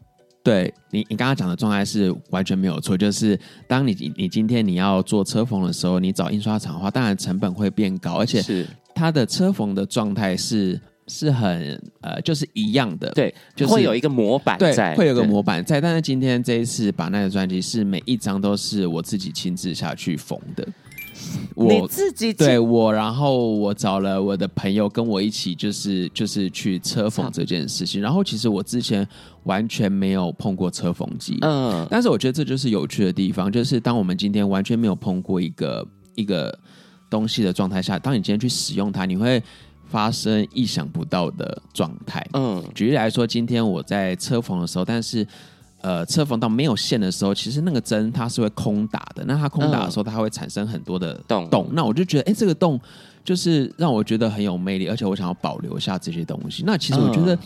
[0.42, 10.80] 对你，你刚刚讲的状态是完全没有错，就是当你你今天你要做车缝的时候，你找印刷厂的话，当然成本会变高，而且是它的车缝的状态是。
[11.10, 15.82] 是很呃，就是一样的，对，就是会有一个模板在，对，会有个模板在。
[15.82, 20.68] 但是今天这一次把那个专辑是每一张都是我自己亲自下去缝的，
[21.56, 28.00] 我自己对我，然后我找了我的朋友跟我一起，就是就是去车缝这件事情。
[28.00, 29.06] 然后其实我之前
[29.46, 36.56] 完全没有碰过车缝机，嗯，但是我觉得这就是有趣的地方，就是当我们今天完全没有碰过一个一个
[37.10, 39.42] 东西的状态下，当你今天去使用它，你会。
[39.90, 42.26] 发生意想不到的状态。
[42.34, 45.26] 嗯，举例来说，今天我在车缝的时候，但是
[45.82, 49.24] 呃，车缝到没有线的时候，其实那个针它是会空打的。
[49.26, 51.68] 那它空打的时候，它会产生很多的洞洞。
[51.72, 52.80] 那我就觉得，哎，这个洞
[53.24, 56.64] 就是让我觉得很有魅力，而且我想要保留下这些东西。
[56.66, 57.38] 那其实我觉得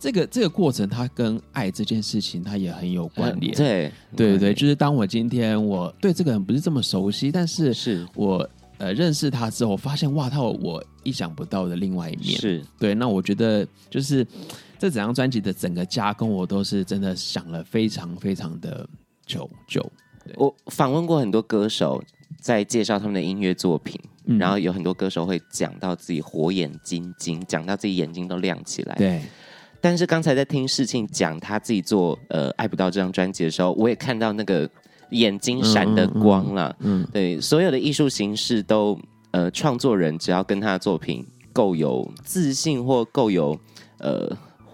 [0.00, 3.54] 这个这个过程，它跟爱这件事情，它也很有关联。
[3.54, 8.48] 对对对对，就是当我今天我对这个人不是这么熟悉，但是是我。
[8.82, 12.36] 呃，认识他之后，发现哇，他有我意想不到的另外一面。
[12.40, 14.26] 是对，那我觉得就是
[14.76, 18.84] 这整张专辑的整个加工，我都是真的想了非常非常的
[19.24, 19.88] 久久。
[20.34, 22.02] 我访问过很多歌手，
[22.40, 28.96] 在介绍他们的音乐作品，嗯、然后有很多歌手会讲到自己火眼金睛，讲到自己眼睛都亮起来。
[28.96, 29.22] 对，
[29.80, 34.68] 但是刚才在听世庆讲他自己做呃爱不到这张专辑的时候，我也看到那个。
[35.12, 38.98] 眼睛闪的光了，嗯，嗯，嗯，对，所有的艺术形式都，
[39.30, 43.58] 呃，创作人只要跟他的作品够有自信或够有
[43.98, 44.30] 呃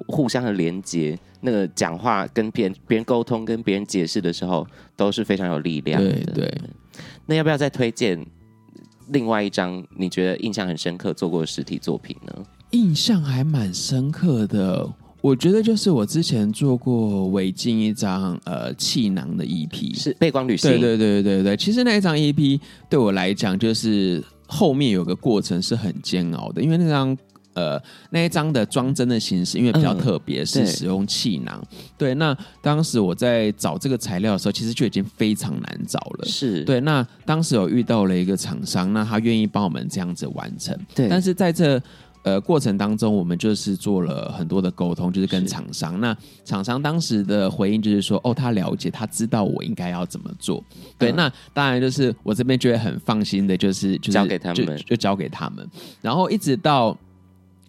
[0.06, 6.10] 互相的连接，那个讲话跟别人别人沟通跟别人解释的时候都是非常有力量的。
[6.10, 6.60] 对，对，
[7.26, 8.24] 那要不要再推荐
[9.08, 12.32] 另外一张你觉得印象很深刻做过的实体作品呢？
[12.70, 14.88] 印象还蛮深刻的。
[15.20, 20.70] 我觉得就是我之前做过违禁一张呃气囊的 EP，是背光旅行。
[20.70, 27.16] 对对对对对，其实那一张 EP 对我来讲就是后面有个过程是很煎熬的，因为那张。
[27.54, 31.60] 呃，那一张的装帧的形式，因为比较特别，嗯、是使用气囊。
[31.96, 36.24] 对，那当时我在找这个材料的时候，其实就已经非常难找了。
[36.24, 36.80] 是对。
[36.82, 40.78] 那当时有遇到了一个厂商，那他愿意帮我们这样子完成。
[40.94, 41.08] 对。
[41.08, 41.82] 但是在这
[42.22, 46.00] 呃过程当中，我们就是做了很多的沟通，就是跟厂商。
[46.00, 50.62] 那厂商当时的回应就是说，哦，他了解，他知道我应该要怎么做。
[50.98, 51.10] 对。
[51.12, 55.68] 嗯、那当然就是我这边就会很放心的，就是就是交给他们就，就交给他们。
[56.00, 56.96] 然后一直到。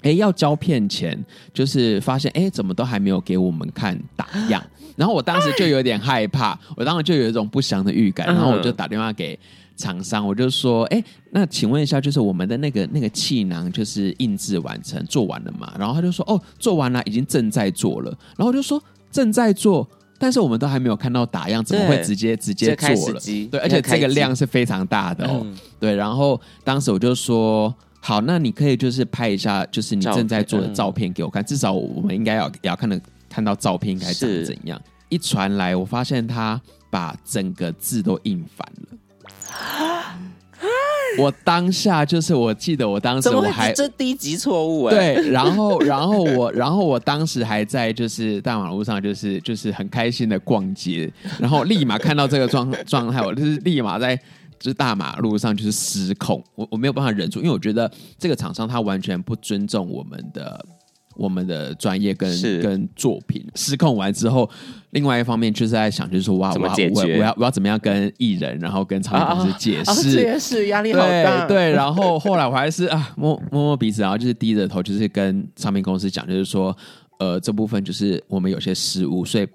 [0.01, 1.21] 哎，要胶片前，
[1.53, 4.63] 就是发现哎，怎么都还没有给我们看打样，
[4.95, 9.37] 然后我当时就有点害怕，我当时就有一种不祥的预感，然后我就打电话给
[9.79, 11.01] 厂商，我就说，哎，
[11.31, 15.73] 那请问一下，就是我们的那个那个气囊，就是印制完成做完了嘛？
[15.79, 18.11] 然后他就说，哦，做完了，已经正在做了。
[18.37, 19.87] 然后我就说正在做，
[20.19, 23.19] 但是我们都还没有看到打样，怎么会直接直接做了？
[23.49, 25.45] 对，而且这个量是非常大的哦。
[25.79, 27.73] 对，然后当时我就说。
[28.01, 34.81] 好，那你可以就是拍一下，就是你正在做的照片给我看，嗯、至少我们应该要也要看的看到照片应该长怎样。
[35.09, 36.59] 一传来，我发现他
[36.89, 38.97] 把整个字都印反了。
[41.17, 54.19] 我当下就是，我记得我当时我还这低级错误哎，对，然后然后我 然后我当时还在就是大马路上就是就是很开心的逛街，然后立马看到这个状状态，我就是立马在。
[54.59, 60.65] 就是大马路上就是失控，我我没有办法忍住，因为我觉得这个厂商他完全不尊重我们的
[61.15, 62.29] 我们的专业跟
[62.61, 63.45] 跟作品。
[63.55, 64.49] 失控完之后，
[64.91, 71.45] 另外一方面就是在想，就是说哇，我要我我要我要怎么样跟艺人，然后跟唱片公司解释，解释压力好大。
[71.45, 76.75] 对，对，然后后来我还是 啊摸摸摸鼻子，然后就是低着头，就是跟唱片公司讲，就是说
[77.19, 79.47] 呃这部分就是我们有些失误，所以。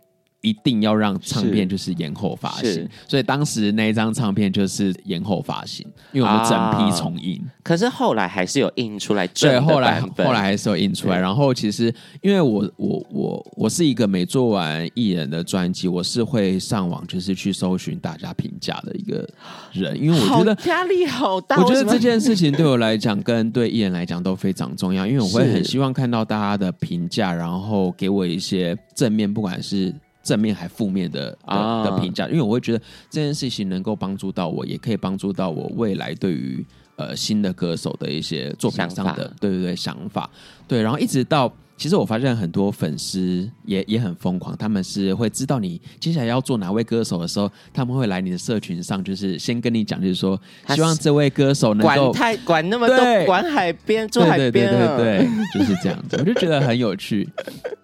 [0.44, 7.40] 一定要让唱片就是延后发行，所以当时那一张唱片就是延后发行，因为我们整批重印。
[7.40, 11.18] 啊、可是后来还是有印出来，对，后来后来还是有印出来。
[11.18, 19.26] 然后其实因为我我我我是一个没做完艺人的专辑，我是会上网就是去搜寻大家评价的一个
[19.72, 21.56] 人，因为我觉得压力好大。
[21.56, 29.94] 我觉得这件事情对我来讲跟对艺人来讲都非常重要，因为我会很希望看到大家的评价，然后给我一些正面，不管是。
[30.24, 36.66] 正面还负面的的的评价，因为我会觉得这件事情能够帮助到我，也可以帮助到我未来对于
[36.96, 40.28] 呃新的歌手的一些作品上的对对对想法，
[40.66, 41.52] 对，然后一直到。
[41.76, 52.96] 其实我发现很多粉丝也也很疯狂，他们是会知道你接下来要做哪位歌手的时候，他们会来你的社群上，就是先跟你讲，就是说希望这位歌手能够管太管那么多，
[53.26, 57.28] 管海边做海边，对对对对对，就是这样子， 我就觉得很有趣。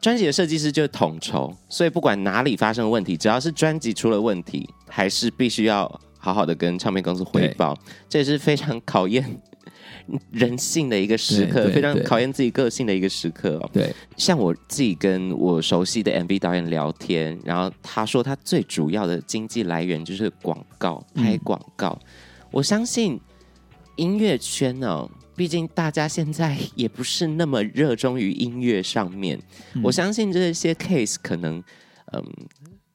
[0.01, 7.77] 专辑的设计师就是统筹，所以不管哪里发生问题，只要是专辑出了问题，还是必须要好好的跟唱片公司汇报，
[8.09, 9.41] 这也是非常考验。
[10.33, 13.71] 人性的一个时刻，非常考验自己个性的一个时刻哦。
[13.73, 21.99] 对，像我自己跟我熟悉的 MV 导演聊天，然后他说他最主要的经济来源就是广告，拍广告。
[22.03, 22.07] 嗯、
[22.51, 23.21] 我相信
[23.97, 29.39] 音乐圈呢、哦，毕竟大家现在也不是那么热衷于音乐上面。
[29.75, 31.63] 嗯、我相信这些 case 可能，
[32.13, 32.25] 嗯，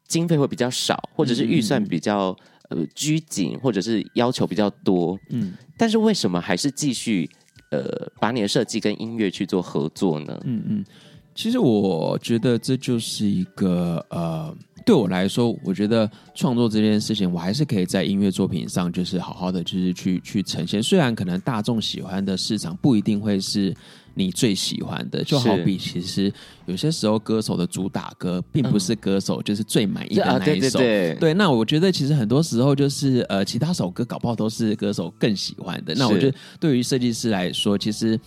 [0.08, 2.36] 经费会比较少，或者是预算比较。
[2.70, 7.30] 呃，拘谨或者是要求比较多，嗯，但是为什么还是继续
[7.72, 10.40] 呃把你的设计跟音乐去做合作呢？
[10.46, 10.86] 嗯嗯，
[11.34, 14.56] 其实我觉得这就是一个呃，
[14.86, 23.76] 对我来说，我觉得创作这件事情，我还是可以在音乐作品上就是好好的就是去去呈现，虽然可能大众喜欢的市场不一定会是。
[24.18, 26.32] 你最喜欢的，就好比其实
[26.66, 30.80] 有些时候歌手的主打歌，并不是歌手就是最满意的那一首。
[30.80, 35.94] 对，那我觉得其实很多时候就是呃，其他首歌搞不好都是歌手更喜欢的。
[35.96, 38.18] 那我觉得对于设计师来说，其实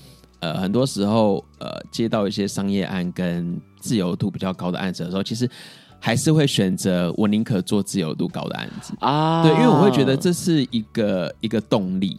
[0.40, 5.48] 呃，很多时候呃，接到一些商业案跟自由度比较高的案子的时候，其实
[5.98, 9.42] 还是会选择我宁可做自由度高的案子啊。
[9.42, 12.18] 对，因为我会觉得这是一个一个动力。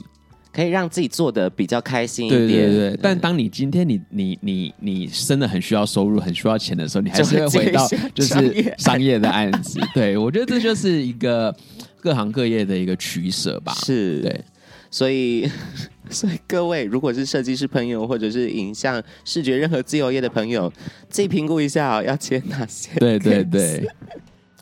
[0.52, 3.00] 可以让自己做的比较开心一点，对对对。
[3.02, 9.80] 但当你今天你你你你真的很需要收入、很需要钱的时候，你还是会回到就是商业的案子。
[9.94, 11.56] 对，我觉得这就是一个
[12.02, 13.74] 各行各业的一个取舍吧。
[13.74, 14.44] 是，对。
[14.92, 15.48] 所以，
[16.10, 20.72] 所以各位，如果是设计师朋友或者是影像视觉任何自由业的朋友，
[21.10, 22.90] 自己评估一下啊，要接哪些？
[23.00, 23.88] 对对对。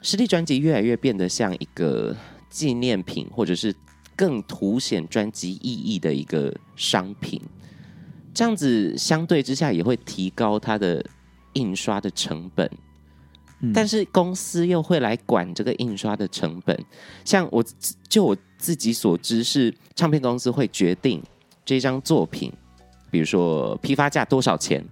[0.01, 2.13] 实体专辑越来越变得像一个
[2.49, 3.73] 纪念品，或者是。
[4.17, 7.39] 更凸显专辑意义的一个商品，
[8.33, 11.05] 这样子相对之下也会提高它的
[11.53, 12.69] 印刷的成本，
[13.61, 16.75] 嗯、但是公司又会来管这个印刷的成本。
[17.23, 17.63] 像我
[18.09, 21.21] 就我自己所知是唱片公司会决定
[21.63, 22.51] 这张作品，
[23.11, 24.83] 比如说批发价多少钱，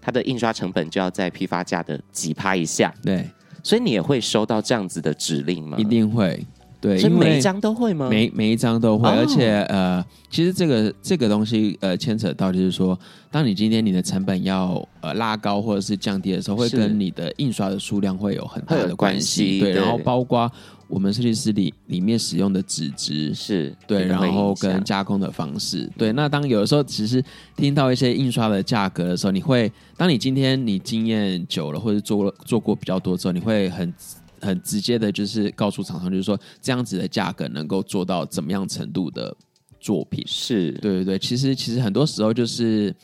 [0.00, 2.94] 它的印刷成本就要在批发价的几趴以下。
[3.02, 3.28] 对，
[3.62, 5.76] 所以你也会收到这样子的指令吗？
[5.78, 6.46] 一定会。
[6.80, 8.08] 对，所以每一张都会吗？
[8.08, 12.98] 每每一张都会，哦、而且呃，其实这个这个东西呃，牵扯到就是说，
[13.30, 19.60] 当你今天你的成本要呃拉高或者是降低的时候，会跟你的印刷的数量会有很大的关系。
[19.60, 20.50] 对，然后包括
[20.88, 26.10] 我们设计师里里面使用的纸质是对，然后跟加工的方式对。
[26.14, 27.22] 那当有的时候其实
[27.56, 33.92] 听到一些印刷的价格的时候，你会当你今天你经验久了或者做了做过比较多之后，你会很。
[34.40, 39.36] 很直接的，就是告诉厂商，就是说这样子的价格能够做到怎么样程度的
[39.78, 40.24] 作品？
[40.26, 41.18] 是对对对。
[41.18, 42.94] 其实其实很多时候就是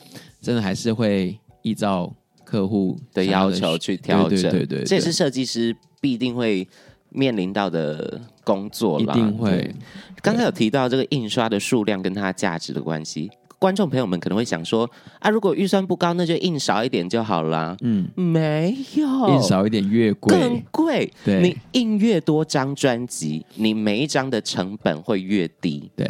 [0.41, 2.13] 真的还是会依照
[2.43, 4.41] 客户的要求去调整。
[4.41, 6.67] 对对对，对，对，这也是设计师必定会
[7.09, 8.99] 面临到的工作。
[8.99, 9.73] 一定会。
[10.21, 13.29] 刚才有提到这个印刷的数量跟它价值的关系。
[13.59, 14.89] 观众朋友们可能会想说
[15.19, 17.75] 啊，如果预算不高，那就印少一点就好了。
[17.81, 21.11] 嗯，没有，印少一点越贵，更贵。
[21.25, 25.89] 对，你印越多张专辑，你每一张的成本会越低。
[25.95, 26.07] 对。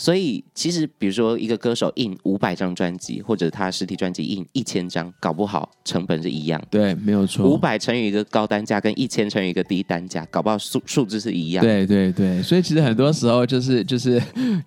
[0.00, 6.58] 所以，其实比如说，一个歌手印五百张专辑，或者他实体专辑印一千张，搞不好成本是一样。
[6.70, 7.46] 对，没有错。
[7.46, 11.62] 五百乘以一个高单价，跟一千乘以一个低单价，搞不好数数字是一样。
[11.62, 14.18] 对对对，所以其实很多时候就是就是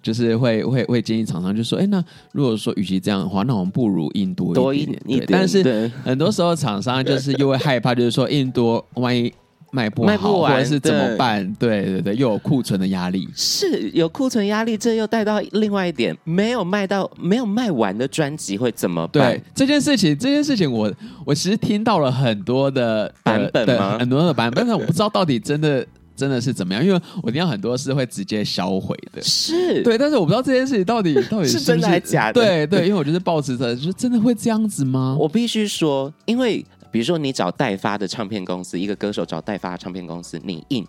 [0.03, 4.63] 就是会会会建议厂商就说，哎，那如果说与其这样的话，那我们不如印多一点。
[4.63, 5.27] 多一点，一点。
[5.31, 9.33] 但是很多时候厂商就是又会害怕，就是说印多万一。
[9.73, 11.51] 卖不好，卖不完或者是怎么办？
[11.55, 19.33] 对对对，又有库存的压力，是有库存压力，这又带到另外一点，没有卖到、没有卖完的专辑会怎么办？
[19.33, 20.93] 对这件事情，这件事情我，我
[21.25, 23.97] 我其实听到了很多的版本吗？
[23.97, 25.83] 很多的版本，但我不知道到底真的
[26.15, 32.39] 真的是怎么样，因为我听到很多是会直接销毁的，是对，但是我不知道这件事情到底到底是，是，是真的还是假的？
[32.39, 35.17] 对对，因为我就是抱持着，就是真的会这样子吗？
[35.19, 36.63] 我必须说，因为。
[36.93, 40.85] 比如说，你找代发的唱片公司，一个歌手找代发的唱片公司，你印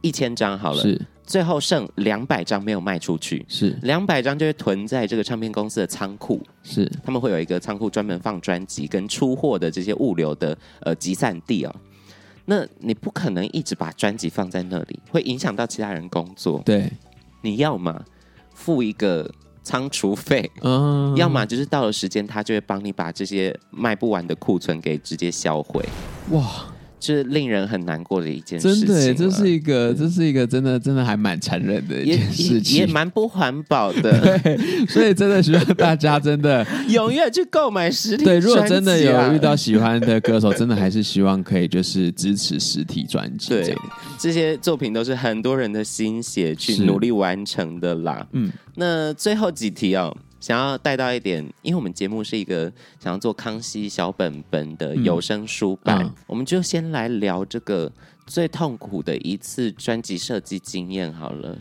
[0.00, 11.72] 一千张好了，是最后剩两百张没有卖出去，是两百张就会囤在这个唱片公司的仓库，是他们会有一个仓库专门放专辑跟出货的这些物流的呃集散地哦。
[12.46, 16.60] 那你不可能一直把专辑放在那里，会影响到其他人工作。
[16.64, 16.90] 对，
[17.42, 18.04] 你要嘛
[18.52, 19.30] 付一个。
[19.64, 25.82] 仓储费，嗯，要么就是到了时间，他就会帮你把这些卖不完的库存给直接销毁。
[26.30, 26.66] 哇！
[27.04, 34.20] 是令人很难过的一件事情，真的，这是一个，这是一个真的，真的还蛮残忍的一件事情，也蛮不环保的。
[34.42, 38.24] 对，所以真的希望大家真的 踊跃去购买实体。
[38.24, 43.50] 对，如果真的有遇到喜欢的歌手，真的还是希望可以就是支持实体专辑。
[43.50, 43.76] 对，
[44.18, 48.26] 这些作品都是很多人的心血去努力完成的啦。
[48.32, 50.16] 嗯，那最后几题哦。
[50.44, 52.70] 想要带到一点，因为我们节目是一个
[53.00, 57.90] 想要做康熙小本本的有声书版，嗯嗯、我们就先来聊这个
[58.26, 61.56] 最痛苦的一次专辑设计经验好了。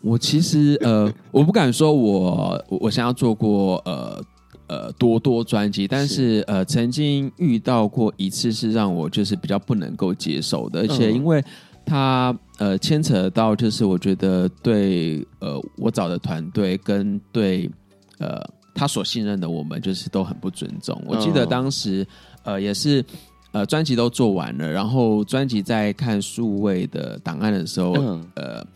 [0.00, 4.24] 我其实呃，我不敢说我我想要做过呃
[4.68, 11.44] 呃多多专辑，但是，是呃曾经遇到过一次是让我就是比较不能够接受的，而且因为
[11.84, 17.70] 它呃牵扯到就是我觉得对呃我找的团队跟对。
[18.20, 18.38] 呃，
[18.74, 21.02] 他所信任的我们就是都很不尊重。
[21.06, 22.06] 我记得当时，
[22.44, 23.02] 呃，也是
[23.52, 28.66] 呃，专辑都做完了，然后专辑在看数位的档案的时候，嗯、呃，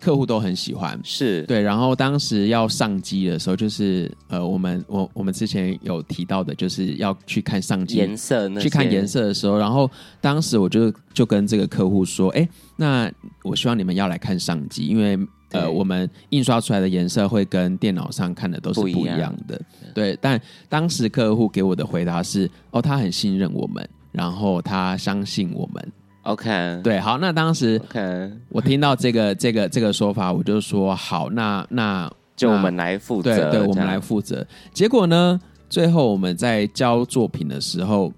[0.00, 1.60] 客户都很喜欢，是对。
[1.60, 13.10] 然后当时要上机的时候，就是呃，我们我我们之前有提到的，就是要去看上机颜色，去看颜色的时候，然后当时我就就跟这个客户说，哎，那
[13.42, 15.18] 我希望你们要来看上机，因为。
[15.52, 19.58] 呃，我们印刷出来的颜色会跟电脑上看的都是不一样的，
[19.94, 20.18] 对。
[20.20, 20.38] 但
[20.68, 25.92] 当时客户给我的回答是：哦，他很信任我们，然后他相信我们。
[26.24, 27.16] OK，对，好。
[27.16, 34.46] 那当时，OK，我听到这个 这个这个说法，我就说好，那那就我们来负责，对，对，我们来负责。
[34.74, 35.40] 结果呢，
[35.70, 38.12] 最后我们在交作品的时候，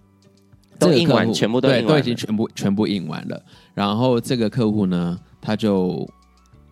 [0.81, 3.41] 都印完，全部都对，都已经全部全部印完了。
[3.73, 6.05] 然后这个客户呢，他就。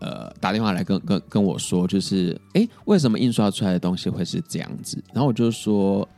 [0.00, 5.02] 呃，打电话来跟跟跟我说，就是哎，为什么印刷出来的东西会是这样子？
[5.12, 6.08] 然后我就说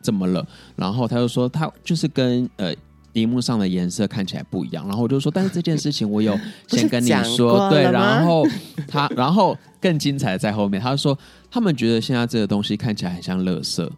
[0.00, 0.46] 怎么了？
[0.76, 2.74] 然后他就说他就是跟呃
[3.14, 4.86] 荧幕上的颜色看起来不一样。
[4.86, 7.82] 然后我就说，但是这件事情我有 先跟你说，对。
[7.82, 8.46] 然后
[8.86, 11.18] 他，然后更精彩的在后面，他说
[11.50, 13.88] 他们觉得现在这个东西看起来很像垃圾，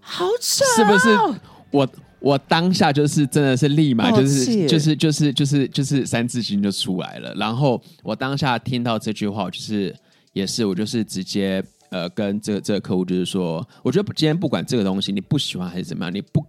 [0.00, 1.40] 好丑，是不是？
[1.70, 1.88] 我。
[2.20, 7.34] 我当下就是真的是立马就是就是就是就是就是三字经就出来了。
[7.34, 9.94] 然后我当下听到这句话，我就是
[10.32, 16.46] 也是我就是直接呃跟这个这个客户就是说，我觉得今天不管这个东西你不喜欢还是怎么样，你不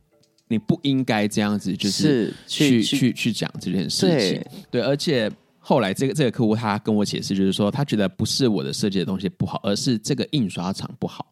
[0.47, 4.09] 你不应该这样子就是去去去去讲这件事情。
[4.09, 11.26] 对，对，而且后来这个这个客户他跟我解释，就是说他觉得不是我的设计的东西不好，而是这个印刷厂不好。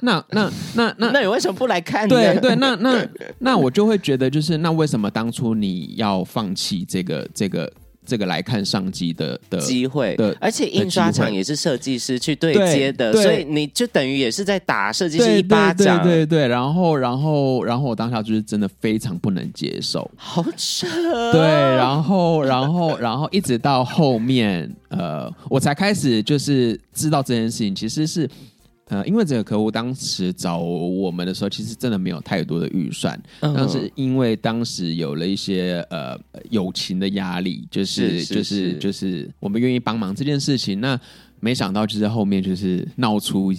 [0.00, 2.14] 那那那那 那你为什么不来看呢？
[2.14, 7.72] 对对，那那那我就会觉得，就是那为什么当初你要放弃这个这个
[8.06, 10.14] 这个来看上机的的机会？
[10.16, 16.00] 对，而且印刷厂也是设计师去对接的，所以你就等于也是在打设计师一巴掌。
[16.02, 20.86] 对对对，然后然后然后我当下就是真的非常不能接受，好扯。
[21.32, 28.30] 对，然后然后 然后一直到后面，呃，我才开始就是知道这件事情其实是。
[28.88, 33.70] 呃，因为这个客户当时找我们的时候，其实真的没有太多的预算，但、uh.
[33.70, 36.18] 是因为当时有了一些呃
[36.50, 40.80] 友情的压力，就是，就是就是我们愿意帮忙这件事情。
[40.80, 40.98] 那
[41.40, 43.58] 没想到就是后面就是闹出一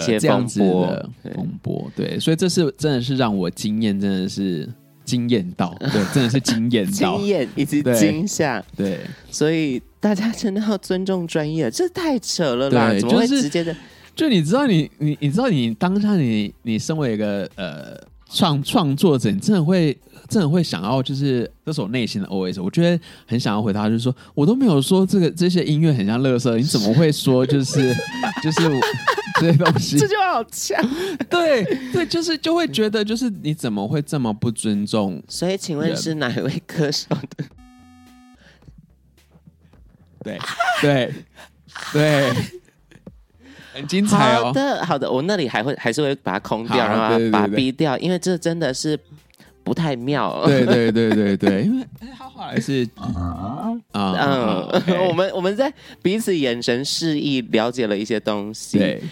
[0.00, 4.68] 些这样子的风波，对，所以这是真的是让我惊艳，真的是
[5.04, 8.98] 惊艳到， 对，真的是惊艳到，惊艳以及惊吓，对，
[9.30, 13.72] 所以大家真的要尊重专业，这太扯了啦，对怎么会直接的？
[13.72, 13.80] 就
[14.28, 17.96] 你知道你，你你你知道，你当下你你身为一个呃
[18.30, 19.96] 创创作者，你真的会
[20.28, 27.94] 真的会想要，就是这是我内心的 OS，我觉得很想要回答，就是说我都没有说这个这些音乐很像乐色，你怎么会说就是
[28.42, 28.80] 就是
[29.40, 29.98] 这些东西？
[29.98, 30.80] 这就好强，
[31.28, 35.22] 对对，就是就会觉得就是你怎么会这么不尊重？
[35.28, 37.44] 所以，请问是哪一位歌手的？
[40.22, 40.38] 对
[40.80, 41.12] 对
[41.92, 42.32] 对。
[43.74, 44.44] 很精彩哦！
[44.44, 48.96] 好的，好的，我那里还会还是会把它空掉，然后把它逼掉，因为这真的是
[49.64, 50.44] 不太妙。
[50.46, 54.70] 对对对对对， 因为他后来是啊嗯，
[55.08, 58.78] 我们我们在彼此眼神示意，了解了一些东西。
[58.78, 59.02] 对，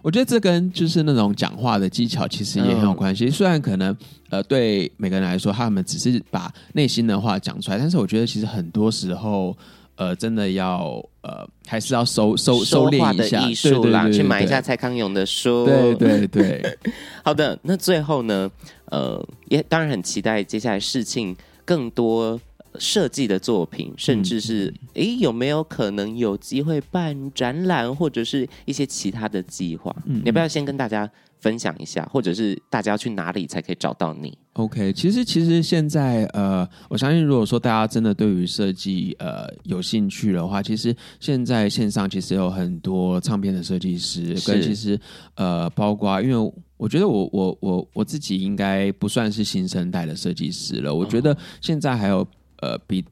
[0.00, 3.28] 我觉得这跟就是那种讲话的技巧其实也很有关系。
[3.28, 3.94] 虽然可能
[4.30, 9.54] 呃，对每个人来说，他们只是把内心的话讲出来，但是我觉得其实很多时候。
[10.00, 15.66] 呃，真的要呃，还是要收收收敛一下艺术啦，去买一下蔡康永的书。
[15.66, 16.78] 对对对，
[17.22, 17.58] 好的。
[17.64, 18.50] 那最后呢，
[18.86, 21.36] 呃，也当然很期待接下来事情
[21.66, 22.40] 更多
[22.78, 29.94] 设计的作品，甚至是诶、嗯，有没有可能有机会办展览，或者是一些其他的计划？
[30.06, 31.06] 嗯，你要不要先跟大家
[31.40, 45.00] 分享一下，或者是大家要去哪里才可以找到你？OK，其实其实现在呃，我相信如果说大家真的对于设计呃有兴趣的话，其实现在线上其实有很多唱片的设计师，是跟其实
[45.34, 52.26] 呃包括，因为我觉得我我我我自己应该不算是新生代的设计师了，我觉得现在还有
[52.60, 53.04] 呃比。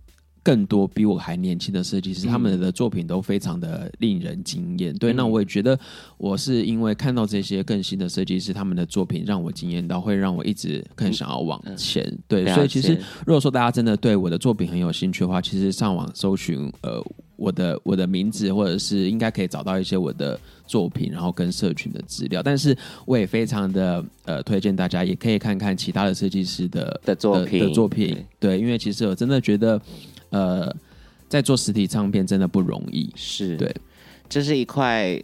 [0.42, 4.94] 更多比我还年轻的设计师，他们的作品都非常的令人惊艳。
[4.96, 5.78] 对，那我也觉得
[6.16, 12.16] 我是因为看到这些更新的设计师，他们的作品让我惊艳到，会让我一直更想要往前。
[12.26, 17.04] 对，所以其实如果说大家真的对我的作品很有兴趣的话，其实上网搜寻呃
[17.36, 22.42] 我的我的名字，或者是应该可以找到一些我的作品，然后跟社群的资料。
[22.42, 28.16] 但是我也非常的呃推荐大家，也可以看看其他的设计师的的作品的作品。
[28.40, 29.78] 对，因为其实我真的觉得。
[30.30, 30.74] 呃，
[31.28, 33.56] 在做实体唱片真的不容易，是。
[33.56, 33.74] 对，
[34.28, 35.20] 这是一块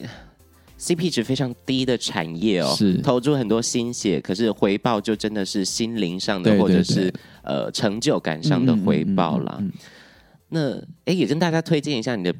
[0.79, 2.99] CP 值非常低的产业哦，是。
[2.99, 9.57] 投注很多心血，可是回报就真的是心灵上的，或者是呃成就感上的回报啦。
[9.61, 9.73] 嗯嗯嗯。
[9.73, 12.35] 嗯、那哎，也跟大家推荐一下你的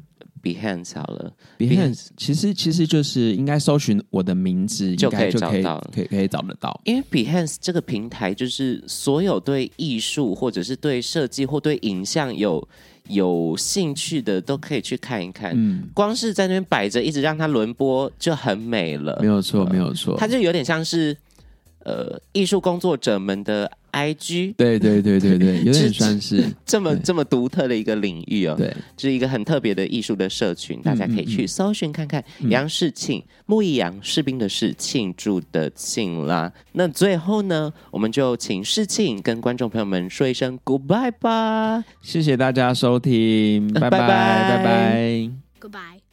[0.45, 6.79] Behance 好了，Behance 其实其实就是应该搜寻我的名字就可以找到，可以可以找得到。
[6.83, 12.65] 因为 Behance 这个平台就是所有对艺术或者是对设计或对影像有
[13.07, 15.51] 有兴趣的都可以去看一看。
[15.55, 19.17] 嗯，光是在那边摆着，一直让它轮播就很美了。
[19.21, 21.17] 没有错，没有错，它就有点像是
[21.85, 23.71] 呃艺术工作者们的。
[23.95, 28.67] I G 对对对对对， 有点算是这么这么独特的一个领域哦，对，
[28.97, 32.21] 就是一个很特别的艺术的社群，大家可以去搜寻看看。
[32.49, 36.51] 杨世庆，木易杨，士兵的士，庆祝的庆啦。
[36.73, 45.29] 那最后呢，我们就请世庆跟观众朋友们说一声 Goodbye 吧，谢谢大家收听，拜拜拜拜
[45.61, 46.04] Goodbye。